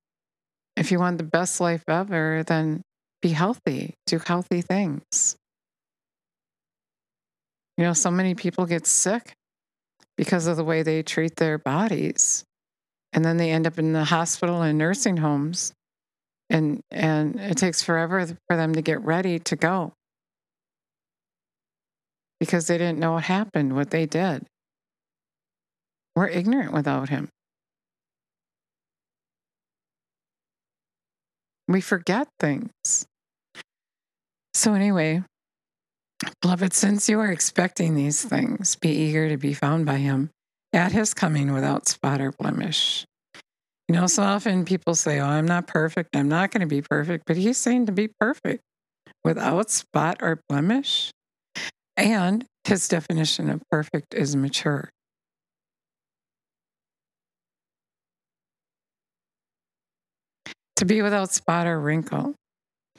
if 0.76 0.92
you 0.92 1.00
want 1.00 1.18
the 1.18 1.24
best 1.24 1.60
life 1.60 1.82
ever, 1.88 2.44
then 2.46 2.82
be 3.20 3.30
healthy, 3.30 3.94
do 4.06 4.20
healthy 4.24 4.62
things. 4.62 5.34
You 7.76 7.82
know, 7.82 7.92
so 7.92 8.12
many 8.12 8.36
people 8.36 8.66
get 8.66 8.86
sick 8.86 9.32
because 10.16 10.46
of 10.46 10.56
the 10.56 10.62
way 10.62 10.84
they 10.84 11.02
treat 11.02 11.34
their 11.34 11.58
bodies. 11.58 12.44
And 13.12 13.24
then 13.24 13.36
they 13.36 13.50
end 13.50 13.66
up 13.66 13.80
in 13.80 13.92
the 13.92 14.04
hospital 14.04 14.62
and 14.62 14.78
nursing 14.78 15.16
homes. 15.16 15.72
And, 16.50 16.80
and 16.90 17.38
it 17.38 17.58
takes 17.58 17.82
forever 17.82 18.26
for 18.46 18.56
them 18.56 18.74
to 18.74 18.82
get 18.82 19.04
ready 19.04 19.38
to 19.38 19.56
go 19.56 19.92
because 22.40 22.66
they 22.66 22.78
didn't 22.78 22.98
know 22.98 23.12
what 23.12 23.24
happened, 23.24 23.74
what 23.74 23.90
they 23.90 24.06
did. 24.06 24.46
We're 26.14 26.28
ignorant 26.28 26.72
without 26.72 27.10
him. 27.10 27.28
We 31.68 31.80
forget 31.80 32.28
things. 32.40 32.70
So, 34.54 34.74
anyway, 34.74 35.22
beloved, 36.40 36.72
since 36.72 37.08
you 37.08 37.20
are 37.20 37.30
expecting 37.30 37.94
these 37.94 38.24
things, 38.24 38.74
be 38.76 38.90
eager 38.90 39.28
to 39.28 39.36
be 39.36 39.52
found 39.52 39.84
by 39.84 39.98
him 39.98 40.30
at 40.72 40.92
his 40.92 41.14
coming 41.14 41.52
without 41.52 41.86
spot 41.86 42.20
or 42.20 42.32
blemish. 42.32 43.04
You 43.88 43.94
know, 43.94 44.06
so 44.06 44.22
often 44.22 44.64
people 44.64 44.94
say, 44.94 45.18
Oh, 45.18 45.26
I'm 45.26 45.46
not 45.46 45.66
perfect. 45.66 46.14
I'm 46.14 46.28
not 46.28 46.50
going 46.50 46.60
to 46.60 46.66
be 46.66 46.82
perfect. 46.82 47.24
But 47.26 47.36
he's 47.36 47.56
saying 47.56 47.86
to 47.86 47.92
be 47.92 48.08
perfect 48.20 48.62
without 49.24 49.70
spot 49.70 50.18
or 50.20 50.42
blemish. 50.48 51.10
And 51.96 52.44
his 52.64 52.86
definition 52.86 53.48
of 53.50 53.62
perfect 53.70 54.14
is 54.14 54.36
mature. 54.36 54.90
to 60.78 60.84
be 60.84 61.02
without 61.02 61.32
spot 61.32 61.66
or 61.66 61.80
wrinkle. 61.80 62.34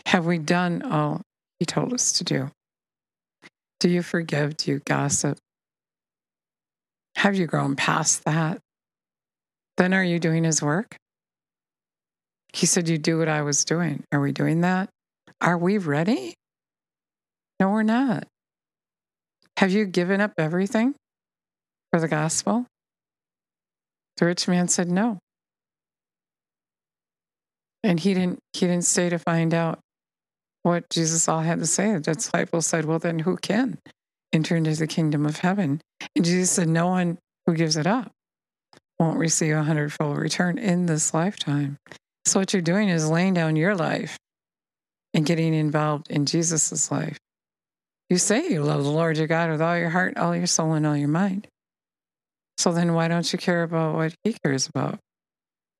Have 0.05 0.25
we 0.25 0.37
done 0.37 0.81
all 0.81 1.21
he 1.59 1.65
told 1.65 1.93
us 1.93 2.11
to 2.13 2.25
do? 2.25 2.51
Do 3.79 3.87
you 3.89 4.03
forgive? 4.03 4.57
Do 4.57 4.71
you 4.71 4.81
gossip? 4.85 5.37
Have 7.15 7.35
you 7.35 7.47
grown 7.47 7.77
past 7.77 8.25
that? 8.25 8.59
Then 9.79 9.93
are 9.93 10.03
you 10.03 10.19
doing 10.19 10.43
his 10.43 10.61
work? 10.61 10.97
He 12.51 12.65
said, 12.65 12.89
You 12.89 12.97
do 12.97 13.17
what 13.17 13.29
I 13.29 13.43
was 13.43 13.63
doing. 13.63 14.03
Are 14.11 14.19
we 14.19 14.33
doing 14.33 14.59
that? 14.61 14.89
Are 15.39 15.57
we 15.57 15.77
ready? 15.77 16.33
No, 17.61 17.69
we're 17.69 17.83
not. 17.83 18.27
Have 19.55 19.71
you 19.71 19.85
given 19.85 20.19
up 20.19 20.33
everything 20.37 20.95
for 21.91 22.01
the 22.01 22.09
gospel? 22.09 22.65
The 24.17 24.25
rich 24.25 24.49
man 24.49 24.67
said, 24.67 24.89
No. 24.89 25.17
And 27.81 28.01
he 28.01 28.13
didn't 28.13 28.39
he 28.51 28.67
didn't 28.67 28.83
stay 28.83 29.07
to 29.07 29.17
find 29.17 29.53
out 29.53 29.79
what 30.63 30.89
Jesus 30.89 31.29
all 31.29 31.39
had 31.39 31.59
to 31.59 31.65
say. 31.65 31.93
The 31.93 32.15
disciples 32.15 32.67
said, 32.67 32.83
Well, 32.83 32.99
then 32.99 33.19
who 33.19 33.37
can 33.37 33.77
enter 34.33 34.57
into 34.57 34.75
the 34.75 34.87
kingdom 34.87 35.25
of 35.25 35.37
heaven? 35.37 35.79
And 36.17 36.25
Jesus 36.25 36.51
said, 36.51 36.67
No 36.67 36.87
one 36.87 37.17
who 37.45 37.53
gives 37.53 37.77
it 37.77 37.87
up 37.87 38.11
won't 38.99 39.17
receive 39.17 39.55
a 39.55 39.63
hundredfold 39.63 40.17
return 40.17 40.57
in 40.57 40.85
this 40.85 41.13
lifetime. 41.13 41.77
So 42.25 42.39
what 42.39 42.53
you're 42.53 42.61
doing 42.61 42.89
is 42.89 43.09
laying 43.09 43.33
down 43.33 43.55
your 43.55 43.75
life 43.75 44.17
and 45.13 45.25
getting 45.25 45.53
involved 45.53 46.11
in 46.11 46.25
Jesus' 46.25 46.91
life. 46.91 47.17
You 48.09 48.17
say 48.17 48.49
you 48.49 48.63
love 48.63 48.83
the 48.83 48.89
Lord 48.89 49.17
your 49.17 49.27
God 49.27 49.49
with 49.49 49.61
all 49.61 49.77
your 49.77 49.89
heart, 49.89 50.17
all 50.17 50.35
your 50.35 50.47
soul, 50.47 50.73
and 50.73 50.85
all 50.85 50.97
your 50.97 51.07
mind. 51.07 51.47
So 52.57 52.73
then 52.73 52.93
why 52.93 53.07
don't 53.07 53.31
you 53.31 53.39
care 53.39 53.63
about 53.63 53.95
what 53.95 54.13
he 54.23 54.35
cares 54.43 54.67
about? 54.67 54.99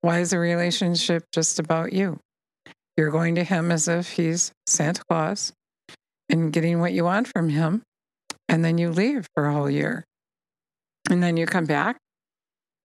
Why 0.01 0.19
is 0.19 0.29
the 0.29 0.39
relationship 0.39 1.25
just 1.33 1.59
about 1.59 1.91
you? 1.91 2.19
You're 2.95 3.11
going 3.11 3.35
to 3.35 3.43
him 3.43 3.71
as 3.71 3.87
if 3.87 4.11
he's 4.11 4.51
Santa 4.65 5.01
Claus 5.09 5.51
and 6.29 6.53
getting 6.53 6.79
what 6.79 6.93
you 6.93 7.03
want 7.03 7.27
from 7.27 7.49
him. 7.49 7.81
And 8.47 8.63
then 8.63 8.77
you 8.77 8.91
leave 8.91 9.27
for 9.35 9.45
a 9.45 9.53
whole 9.53 9.69
year. 9.69 10.05
And 11.09 11.21
then 11.21 11.37
you 11.37 11.45
come 11.45 11.65
back 11.65 11.97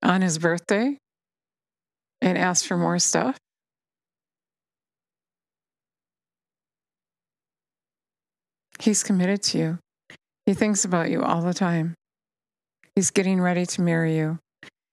on 0.04 0.22
his 0.22 0.38
birthday 0.38 0.98
and 2.20 2.38
ask 2.38 2.66
for 2.66 2.76
more 2.76 2.98
stuff. 2.98 3.36
He's 8.78 9.02
committed 9.02 9.42
to 9.44 9.58
you. 9.58 9.78
He 10.46 10.52
thinks 10.52 10.84
about 10.84 11.10
you 11.10 11.22
all 11.22 11.40
the 11.40 11.54
time. 11.54 11.94
He's 12.94 13.10
getting 13.10 13.40
ready 13.40 13.64
to 13.64 13.82
marry 13.82 14.16
you. 14.16 14.38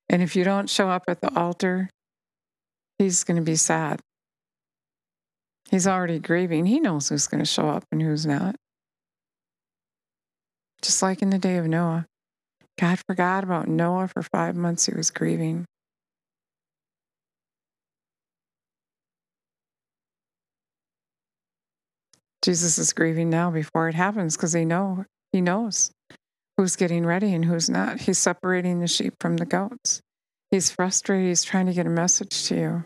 And 0.07 0.21
if 0.21 0.35
you 0.35 0.43
don't 0.43 0.69
show 0.69 0.89
up 0.89 1.03
at 1.07 1.21
the 1.21 1.33
altar, 1.37 1.89
he's 2.97 3.23
going 3.23 3.37
to 3.37 3.43
be 3.43 3.55
sad. 3.55 3.99
He's 5.69 5.87
already 5.87 6.19
grieving. 6.19 6.65
He 6.65 6.79
knows 6.79 7.09
who's 7.09 7.27
going 7.27 7.39
to 7.39 7.45
show 7.45 7.69
up 7.69 7.83
and 7.91 8.01
who's 8.01 8.25
not. 8.25 8.55
Just 10.81 11.01
like 11.01 11.21
in 11.21 11.29
the 11.29 11.37
day 11.37 11.57
of 11.57 11.67
Noah. 11.67 12.05
God 12.79 12.99
forgot 13.07 13.43
about 13.43 13.67
Noah 13.67 14.07
for 14.07 14.23
five 14.23 14.55
months. 14.55 14.85
He 14.85 14.93
was 14.93 15.11
grieving. 15.11 15.65
Jesus 22.41 22.79
is 22.79 22.93
grieving 22.93 23.29
now 23.29 23.51
before 23.51 23.87
it 23.87 23.95
happens 23.95 24.35
because 24.35 24.53
he 24.53 24.65
know 24.65 25.05
he 25.31 25.41
knows 25.41 25.91
who's 26.57 26.75
getting 26.75 27.05
ready 27.05 27.33
and 27.33 27.45
who's 27.45 27.69
not. 27.69 28.01
He's 28.01 28.17
separating 28.17 28.79
the 28.79 28.87
sheep 28.87 29.13
from 29.19 29.37
the 29.37 29.45
goats. 29.45 30.01
He's 30.49 30.71
frustrated. 30.71 31.27
He's 31.27 31.43
trying 31.43 31.67
to 31.67 31.73
get 31.73 31.85
a 31.85 31.89
message 31.89 32.47
to 32.47 32.55
you. 32.55 32.83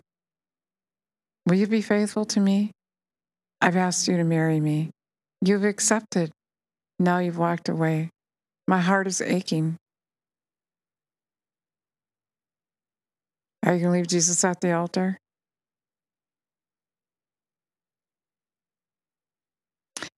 Will 1.46 1.56
you 1.56 1.66
be 1.66 1.82
faithful 1.82 2.24
to 2.26 2.40
me? 2.40 2.72
I've 3.60 3.76
asked 3.76 4.08
you 4.08 4.16
to 4.18 4.24
marry 4.24 4.60
me. 4.60 4.90
You've 5.40 5.64
accepted. 5.64 6.32
Now 6.98 7.18
you've 7.18 7.38
walked 7.38 7.68
away. 7.68 8.10
My 8.68 8.80
heart 8.80 9.06
is 9.06 9.20
aching. 9.20 9.76
Are 13.64 13.74
you 13.74 13.80
going 13.80 13.92
to 13.92 13.98
leave 13.98 14.06
Jesus 14.08 14.44
at 14.44 14.60
the 14.60 14.72
altar? 14.72 15.18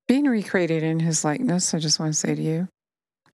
Being 0.07 0.25
recreated 0.25 0.83
in 0.83 1.01
his 1.01 1.25
likeness, 1.25 1.75
I 1.75 1.79
just 1.79 2.01
want 2.01 2.15
to 2.15 2.19
say 2.19 2.35
to 2.35 2.43
you, 2.43 2.69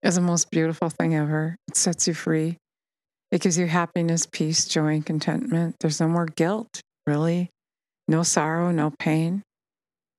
is 0.02 0.16
the 0.16 0.20
most 0.20 0.50
beautiful 0.50 0.90
thing 0.90 1.14
ever. 1.14 1.56
It 1.68 1.76
sets 1.76 2.08
you 2.08 2.14
free. 2.14 2.56
It 3.30 3.40
gives 3.40 3.58
you 3.58 3.66
happiness, 3.66 4.26
peace, 4.30 4.66
joy, 4.66 4.94
and 4.94 5.06
contentment. 5.06 5.76
There's 5.80 6.00
no 6.00 6.08
more 6.08 6.26
guilt, 6.26 6.80
really. 7.06 7.50
No 8.08 8.22
sorrow, 8.22 8.70
no 8.70 8.92
pain. 8.98 9.42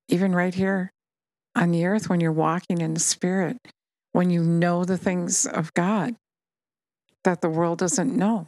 Even 0.07 0.33
right 0.33 0.53
here 0.53 0.91
on 1.55 1.71
the 1.71 1.85
earth, 1.85 2.09
when 2.09 2.19
you're 2.19 2.31
walking 2.31 2.79
in 2.79 2.93
the 2.93 2.99
Spirit, 2.99 3.57
when 4.15 4.29
you 4.29 4.41
know 4.41 4.85
the 4.85 4.97
things 4.97 5.45
of 5.45 5.73
God 5.73 6.15
that 7.25 7.41
the 7.41 7.49
world 7.49 7.79
doesn't 7.79 8.15
know. 8.15 8.47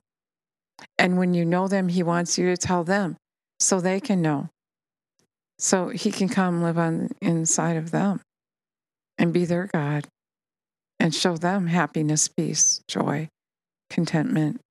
And 0.98 1.18
when 1.18 1.34
you 1.34 1.44
know 1.44 1.68
them, 1.68 1.90
He 1.90 2.02
wants 2.04 2.38
you 2.38 2.46
to 2.46 2.56
tell 2.56 2.86
them 2.86 3.18
so 3.60 3.82
they 3.82 4.00
can 4.00 4.22
know. 4.22 4.48
So 5.60 5.90
He 5.90 6.10
can 6.10 6.30
come 6.30 6.64
live 6.64 6.78
on 6.78 7.10
inside 7.22 7.76
of 7.76 7.92
them 7.92 8.22
and 9.18 9.34
be 9.34 9.44
their 9.44 9.68
God 9.68 10.08
and 11.02 11.14
show 11.14 11.36
them 11.36 11.68
happiness, 11.68 12.30
peace, 12.30 12.80
joy, 12.88 13.28
contentment. 13.90 14.62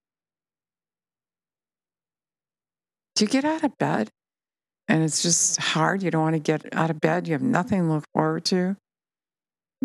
Do 3.16 3.24
you 3.24 3.28
get 3.28 3.44
out 3.44 3.64
of 3.64 3.76
bed 3.76 4.08
and 4.88 5.04
it's 5.04 5.20
just 5.20 5.60
hard? 5.60 6.02
You 6.02 6.10
don't 6.10 6.22
want 6.22 6.36
to 6.36 6.40
get 6.40 6.74
out 6.74 6.88
of 6.88 7.02
bed. 7.02 7.28
You 7.28 7.34
have 7.34 7.42
nothing 7.42 7.82
to 7.82 7.92
look 7.92 8.04
forward 8.14 8.46
to. 8.46 8.78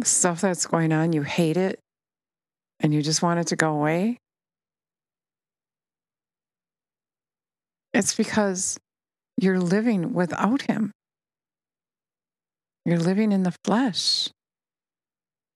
Stuff 0.03 0.41
that's 0.41 0.65
going 0.65 0.91
on, 0.91 1.13
you 1.13 1.21
hate 1.21 1.57
it 1.57 1.79
and 2.81 2.93
you 2.93 3.01
just 3.01 3.21
want 3.21 3.39
it 3.39 3.47
to 3.47 3.55
go 3.55 3.73
away. 3.73 4.17
It's 7.93 8.15
because 8.15 8.77
you're 9.37 9.59
living 9.59 10.13
without 10.13 10.63
Him. 10.63 10.91
You're 12.85 12.99
living 12.99 13.31
in 13.31 13.43
the 13.43 13.53
flesh. 13.63 14.29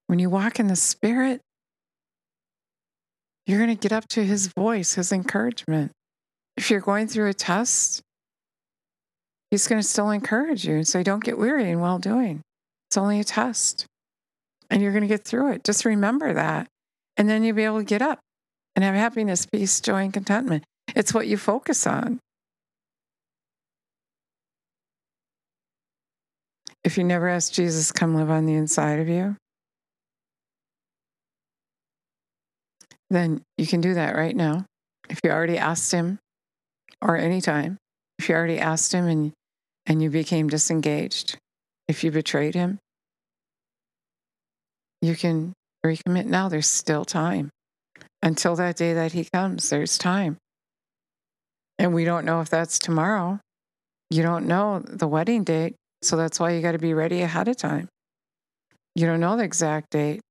When 0.08 0.20
you 0.20 0.30
walk 0.30 0.60
in 0.60 0.68
the 0.68 0.76
Spirit, 0.76 1.42
you're 3.48 3.60
going 3.60 3.76
to 3.76 3.82
get 3.82 3.94
up 3.94 4.08
to 4.10 4.24
His 4.24 4.48
voice, 4.48 4.94
His 4.94 5.12
encouragement. 5.12 5.92
If 6.58 6.70
you're 6.70 6.82
going 6.82 7.08
through 7.08 7.30
a 7.30 7.34
test, 7.34 8.02
He's 9.50 9.68
going 9.68 9.82
to 9.82 9.88
still 9.88 10.12
encourage 10.12 10.66
you 10.66 10.76
and 10.76 10.88
say, 10.88 11.02
Don't 11.02 11.24
get 11.24 11.38
weary 11.38 11.70
in 11.70 11.80
well 11.80 11.98
doing. 11.98 12.42
It's 12.90 12.98
only 12.98 13.20
a 13.20 13.24
test. 13.24 13.86
And 14.70 14.82
you're 14.82 14.92
going 14.92 15.02
to 15.02 15.08
get 15.08 15.26
through 15.26 15.54
it. 15.54 15.64
Just 15.64 15.86
remember 15.86 16.34
that. 16.34 16.68
And 17.18 17.30
then 17.30 17.44
you'll 17.44 17.56
be 17.56 17.64
able 17.64 17.80
to 17.80 17.86
get 17.86 18.02
up 18.02 18.20
and 18.76 18.84
have 18.84 18.96
happiness, 18.96 19.46
peace, 19.46 19.80
joy, 19.80 20.04
and 20.04 20.14
contentment. 20.14 20.64
It's 20.96 21.14
what 21.14 21.28
you 21.28 21.38
focus 21.38 21.88
on. 21.88 22.20
If 26.84 26.98
you 26.98 27.04
never 27.04 27.28
asked 27.28 27.54
Jesus 27.54 27.92
come 27.92 28.16
live 28.16 28.30
on 28.30 28.46
the 28.46 28.54
inside 28.54 29.00
of 29.00 29.08
you, 29.08 29.38
then 33.10 33.42
you 33.58 33.66
can 33.66 33.82
do 33.82 33.94
that 33.96 34.16
right 34.16 34.36
now. 34.36 34.66
If 35.10 35.20
you 35.24 35.32
already 35.32 35.58
asked 35.58 35.92
him, 35.92 36.20
or 37.02 37.18
anytime, 37.18 37.78
if 38.20 38.30
you 38.30 38.36
already 38.36 38.60
asked 38.60 38.94
him 38.94 39.08
and, 39.08 39.32
and 39.86 40.02
you 40.02 40.10
became 40.10 40.48
disengaged, 40.48 41.38
if 41.88 42.04
you 42.04 42.12
betrayed 42.12 42.56
him, 42.56 42.80
you 45.06 45.16
can 45.16 45.54
recommit 45.86 46.26
now. 46.26 46.50
There's 46.50 46.68
still 46.68 47.06
time. 47.06 47.50
Until 48.24 48.56
that 48.56 48.76
day 48.76 48.94
that 48.94 49.12
he 49.12 49.26
comes, 49.26 49.70
there's 49.70 49.98
time. 49.98 50.38
And 51.78 51.94
we 51.94 52.06
don't 52.06 52.26
know 52.26 52.42
if 52.42 52.50
that's 52.50 52.80
tomorrow. 52.80 53.40
You 54.10 54.24
don't 54.24 54.48
know 54.48 54.80
the 54.80 55.08
wedding 55.08 55.44
date. 55.44 55.76
So 56.02 56.16
that's 56.16 56.40
why 56.40 56.52
you 56.52 56.62
got 56.62 56.72
to 56.72 56.80
be 56.80 56.94
ready 56.94 57.22
ahead 57.22 57.48
of 57.48 57.58
time. 57.58 57.88
You 58.96 59.06
don't 59.06 59.20
know 59.20 59.38
the 59.38 59.44
exact 59.44 59.92
date. 59.92 60.22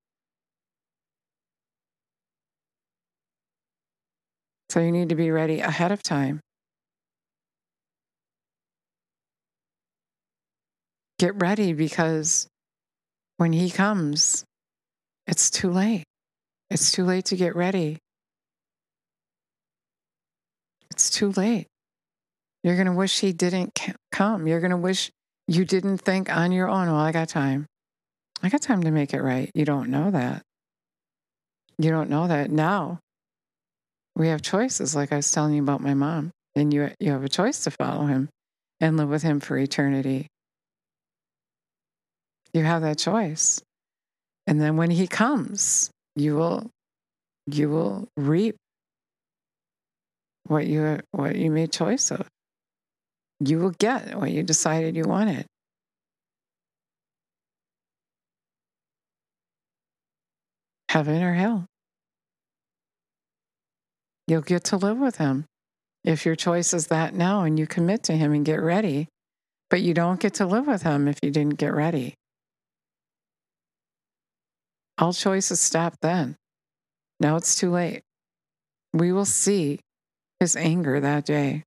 So 4.70 4.80
you 4.80 4.90
need 4.90 5.10
to 5.10 5.14
be 5.14 5.30
ready 5.30 5.60
ahead 5.60 5.92
of 5.92 6.02
time. 6.02 6.40
Get 11.18 11.40
ready 11.40 11.72
because 11.72 12.48
when 13.37 13.52
he 13.52 13.70
comes, 13.70 14.44
it's 15.26 15.50
too 15.50 15.70
late. 15.70 16.04
It's 16.70 16.92
too 16.92 17.04
late 17.04 17.26
to 17.26 17.37
get 17.37 17.56
ready. 17.56 17.98
It's 20.90 21.10
too 21.10 21.32
late. 21.32 21.66
You're 22.62 22.76
going 22.76 22.87
to 22.87 22.92
wish 22.92 23.20
he 23.20 23.32
didn't 23.32 23.78
come. 24.10 24.46
You're 24.46 24.60
going 24.60 24.70
to 24.70 24.76
wish 24.76 25.10
you 25.46 25.64
didn't 25.64 25.98
think 25.98 26.34
on 26.34 26.52
your 26.52 26.68
own, 26.68 26.87
well, 26.87 26.96
I 26.96 27.12
got 27.12 27.28
time. 27.28 27.66
I 28.42 28.48
got 28.48 28.62
time 28.62 28.82
to 28.82 28.90
make 28.90 29.12
it 29.12 29.22
right. 29.22 29.50
You 29.54 29.64
don't 29.64 29.90
know 29.90 30.10
that. 30.10 30.42
You 31.78 31.90
don't 31.90 32.10
know 32.10 32.26
that. 32.26 32.50
Now 32.50 33.00
we 34.16 34.28
have 34.28 34.42
choices, 34.42 34.94
like 34.94 35.12
I 35.12 35.16
was 35.16 35.30
telling 35.30 35.54
you 35.54 35.62
about 35.62 35.80
my 35.80 35.94
mom. 35.94 36.30
And 36.54 36.72
you, 36.72 36.90
you 37.00 37.10
have 37.10 37.24
a 37.24 37.28
choice 37.28 37.64
to 37.64 37.70
follow 37.70 38.06
him 38.06 38.28
and 38.80 38.96
live 38.96 39.08
with 39.08 39.22
him 39.22 39.40
for 39.40 39.58
eternity. 39.58 40.28
You 42.52 42.62
have 42.62 42.82
that 42.82 42.98
choice. 42.98 43.60
And 44.46 44.61
then 44.61 44.76
when 44.76 44.90
he 44.90 45.07
comes, 45.07 45.90
you 46.16 46.37
will 46.37 46.70
you 47.46 47.68
will 47.68 48.09
reap 48.16 48.57
what 50.46 50.66
you 50.66 51.00
what 51.12 51.37
you 51.37 51.50
made 51.50 51.72
choice 51.72 52.11
of 52.11 52.28
you 53.40 53.59
will 53.59 53.70
get 53.70 54.18
what 54.18 54.30
you 54.30 54.42
decided 54.42 54.96
you 54.96 55.04
wanted. 55.04 55.46
Heaven 60.88 61.22
or 61.22 61.35
hell. 61.35 61.66
You'll 64.28 64.42
get 64.42 64.64
to 64.64 64.76
live 64.76 64.98
with 64.98 65.16
him 65.16 65.44
if 66.04 66.24
your 66.24 66.37
choice 66.37 66.72
is 66.72 66.87
that 66.87 67.14
now 67.14 67.42
and 67.42 67.59
you 67.59 67.66
commit 67.66 68.04
to 68.04 68.12
him 68.12 68.33
and 68.33 68.44
get 68.44 68.62
ready, 68.62 69.09
but 69.68 69.83
you 69.83 69.92
don't 69.92 70.20
get 70.20 70.35
to 70.35 70.46
live 70.46 70.66
with 70.66 70.83
him 70.83 71.09
if 71.09 71.18
you 71.22 71.30
didn't 71.30 71.59
get 71.59 71.74
ready. 71.74 72.14
All 74.98 75.12
choices 75.12 75.61
stop 75.61 75.96
then. 76.00 76.37
Now 77.20 77.37
it's 77.37 77.57
too 77.57 77.70
late. 77.70 78.02
We 78.92 79.12
will 79.12 79.24
see 79.24 79.80
his 80.40 80.57
anger 80.57 81.00
that 81.00 81.24
day. 81.24 81.64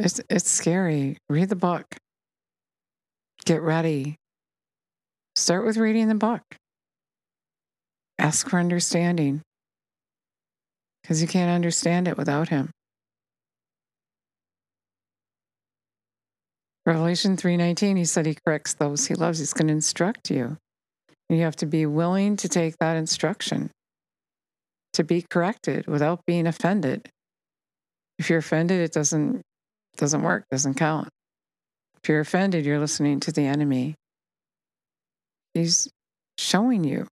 It's 0.00 0.20
it's 0.28 0.50
scary. 0.50 1.18
Read 1.28 1.48
the 1.48 1.56
book. 1.56 1.96
Get 3.44 3.62
ready. 3.62 4.16
Start 5.36 5.64
with 5.64 5.76
reading 5.76 6.08
the 6.08 6.16
book. 6.16 6.42
Ask 8.18 8.48
for 8.48 8.58
understanding. 8.58 9.42
Because 11.02 11.22
you 11.22 11.28
can't 11.28 11.50
understand 11.50 12.08
it 12.08 12.16
without 12.16 12.48
him. 12.48 12.70
Revelation 16.88 17.36
3:19 17.36 17.98
he 17.98 18.06
said 18.06 18.24
he 18.24 18.34
corrects 18.46 18.72
those 18.72 19.06
he 19.06 19.14
loves. 19.14 19.40
He's 19.40 19.52
going 19.52 19.66
to 19.66 19.74
instruct 19.74 20.30
you. 20.30 20.56
And 21.28 21.38
you 21.38 21.44
have 21.44 21.56
to 21.56 21.66
be 21.66 21.84
willing 21.84 22.36
to 22.36 22.48
take 22.48 22.78
that 22.78 22.96
instruction. 22.96 23.70
To 24.94 25.04
be 25.04 25.22
corrected 25.28 25.86
without 25.86 26.24
being 26.26 26.46
offended. 26.46 27.06
If 28.18 28.30
you're 28.30 28.38
offended, 28.38 28.80
it 28.80 28.92
doesn't 28.92 29.42
doesn't 29.98 30.22
work, 30.22 30.44
doesn't 30.50 30.76
count. 30.76 31.10
If 32.02 32.08
you're 32.08 32.20
offended, 32.20 32.64
you're 32.64 32.80
listening 32.80 33.20
to 33.20 33.32
the 33.32 33.42
enemy. 33.42 33.94
He's 35.52 35.90
showing 36.38 36.84
you 36.84 37.06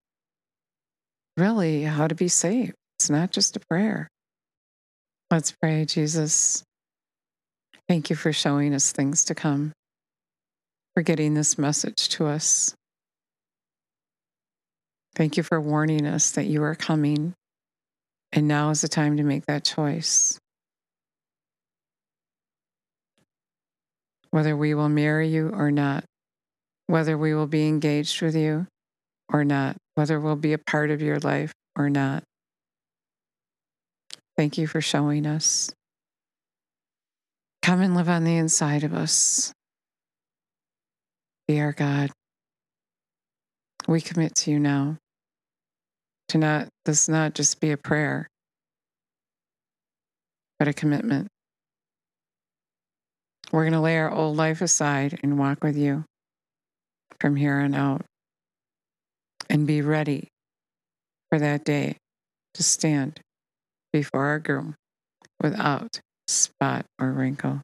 really 1.36 1.82
how 1.82 2.08
to 2.08 2.14
be 2.14 2.28
saved. 2.28 2.72
It's 2.98 3.10
not 3.10 3.30
just 3.30 3.56
a 3.56 3.60
prayer. 3.68 4.08
Let's 5.30 5.52
pray, 5.52 5.84
Jesus. 5.84 6.64
Thank 7.88 8.11
you 8.11 8.16
for 8.16 8.33
showing 8.33 8.75
us 8.75 8.92
things 8.92 9.25
to 9.25 9.35
come, 9.35 9.72
for 10.94 11.03
getting 11.03 11.35
this 11.35 11.57
message 11.57 12.09
to 12.11 12.27
us. 12.27 12.75
Thank 15.14 15.37
you 15.37 15.42
for 15.42 15.61
warning 15.61 16.07
us 16.07 16.33
that 16.33 16.46
you 16.46 16.62
are 16.62 16.75
coming, 16.75 17.35
and 18.33 18.49
now 18.49 18.70
is 18.70 18.83
the 18.83 18.88
time 18.88 19.16
to 19.16 19.22
make 19.22 19.46
that 19.46 19.64
choice. 19.64 20.38
whether 24.37 24.55
we 24.55 24.75
will 24.75 24.90
marry 24.90 25.29
you 25.29 25.49
or 25.49 25.70
not, 25.70 26.05
whether 26.88 27.16
we 27.16 27.33
will 27.35 27.46
be 27.46 27.66
engaged 27.66 28.20
with 28.20 28.37
you 28.37 28.66
or 29.33 29.44
not, 29.44 29.75
whether 29.94 30.20
we'll 30.20 30.37
be 30.37 30.53
a 30.53 30.59
part 30.59 30.90
of 30.90 31.01
your 31.01 31.18
life 31.20 31.55
or 31.75 31.88
not. 31.88 32.22
Thank 34.37 34.59
you 34.59 34.66
for 34.66 34.83
showing 34.83 35.27
us. 35.27 35.70
Come 37.66 37.81
and 37.81 37.96
live 37.96 38.09
on 38.09 38.22
the 38.22 38.37
inside 38.37 38.85
of 38.85 38.94
us. 38.94 39.52
Be 41.48 41.61
our 41.61 41.72
God. 41.72 42.12
We 43.88 44.00
commit 44.00 44.37
to 44.37 44.52
you 44.52 44.61
now 44.61 44.98
to 46.29 46.38
not 46.38 46.68
this 46.85 47.09
not 47.09 47.35
just 47.35 47.61
be 47.61 47.72
a 47.72 47.76
prayer, 47.76 48.29
but 50.61 50.68
a 50.68 50.72
commitment. 50.72 51.26
We're 53.50 53.64
going 53.64 53.72
to 53.72 53.81
lay 53.81 53.98
our 53.98 54.12
old 54.12 54.37
life 54.37 54.61
aside 54.61 55.18
and 55.24 55.37
walk 55.37 55.64
with 55.64 55.76
you 55.76 56.05
from 57.20 57.35
here 57.35 57.57
on 57.57 57.74
out 57.74 58.02
and 59.50 59.66
be 59.66 59.83
ready 59.83 60.29
for 61.31 61.40
that 61.40 61.64
day 61.64 61.96
to 62.55 62.62
stand 62.62 63.18
before 63.92 64.26
our 64.26 64.38
groom 64.38 64.76
without 65.42 65.98
spot 66.28 66.86
or 66.98 67.12
wrinkle. 67.12 67.60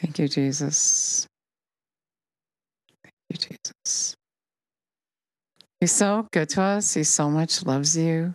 Thank 0.00 0.18
you, 0.18 0.28
Jesus. 0.28 1.26
Thank 3.02 3.14
you, 3.30 3.36
Jesus. 3.36 4.14
He's 5.80 5.92
so 5.92 6.26
good 6.32 6.48
to 6.50 6.62
us. 6.62 6.94
He 6.94 7.04
so 7.04 7.30
much 7.30 7.64
loves 7.64 7.96
you. 7.96 8.34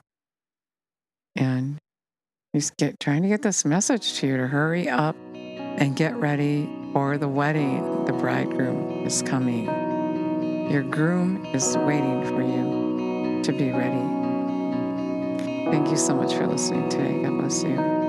And 1.36 1.78
he's 2.52 2.72
get, 2.72 3.00
trying 3.00 3.24
to 3.24 3.28
get 3.28 3.42
this 3.42 3.66
message 3.66 4.14
to 4.20 4.28
you 4.28 4.38
to 4.38 4.48
hurry 4.48 4.90
up 4.90 5.16
and 5.34 5.96
get 5.96 6.16
ready 6.16 6.70
for 6.94 7.18
the 7.18 7.28
wedding. 7.28 8.06
The 8.06 8.14
bridegroom 8.14 9.06
is 9.06 9.22
coming. 9.22 9.83
Your 10.70 10.84
groom 10.84 11.46
is 11.54 11.78
waiting 11.80 12.24
for 12.24 12.42
you 12.42 13.42
to 13.44 13.52
be 13.52 13.72
ready. 13.72 14.02
Thank 15.70 15.90
you 15.90 15.98
so 15.98 16.16
much 16.16 16.34
for 16.34 16.48
listening 16.48 16.90
today. 16.90 17.22
God 17.22 17.38
bless 17.38 17.64
you. 17.64 18.03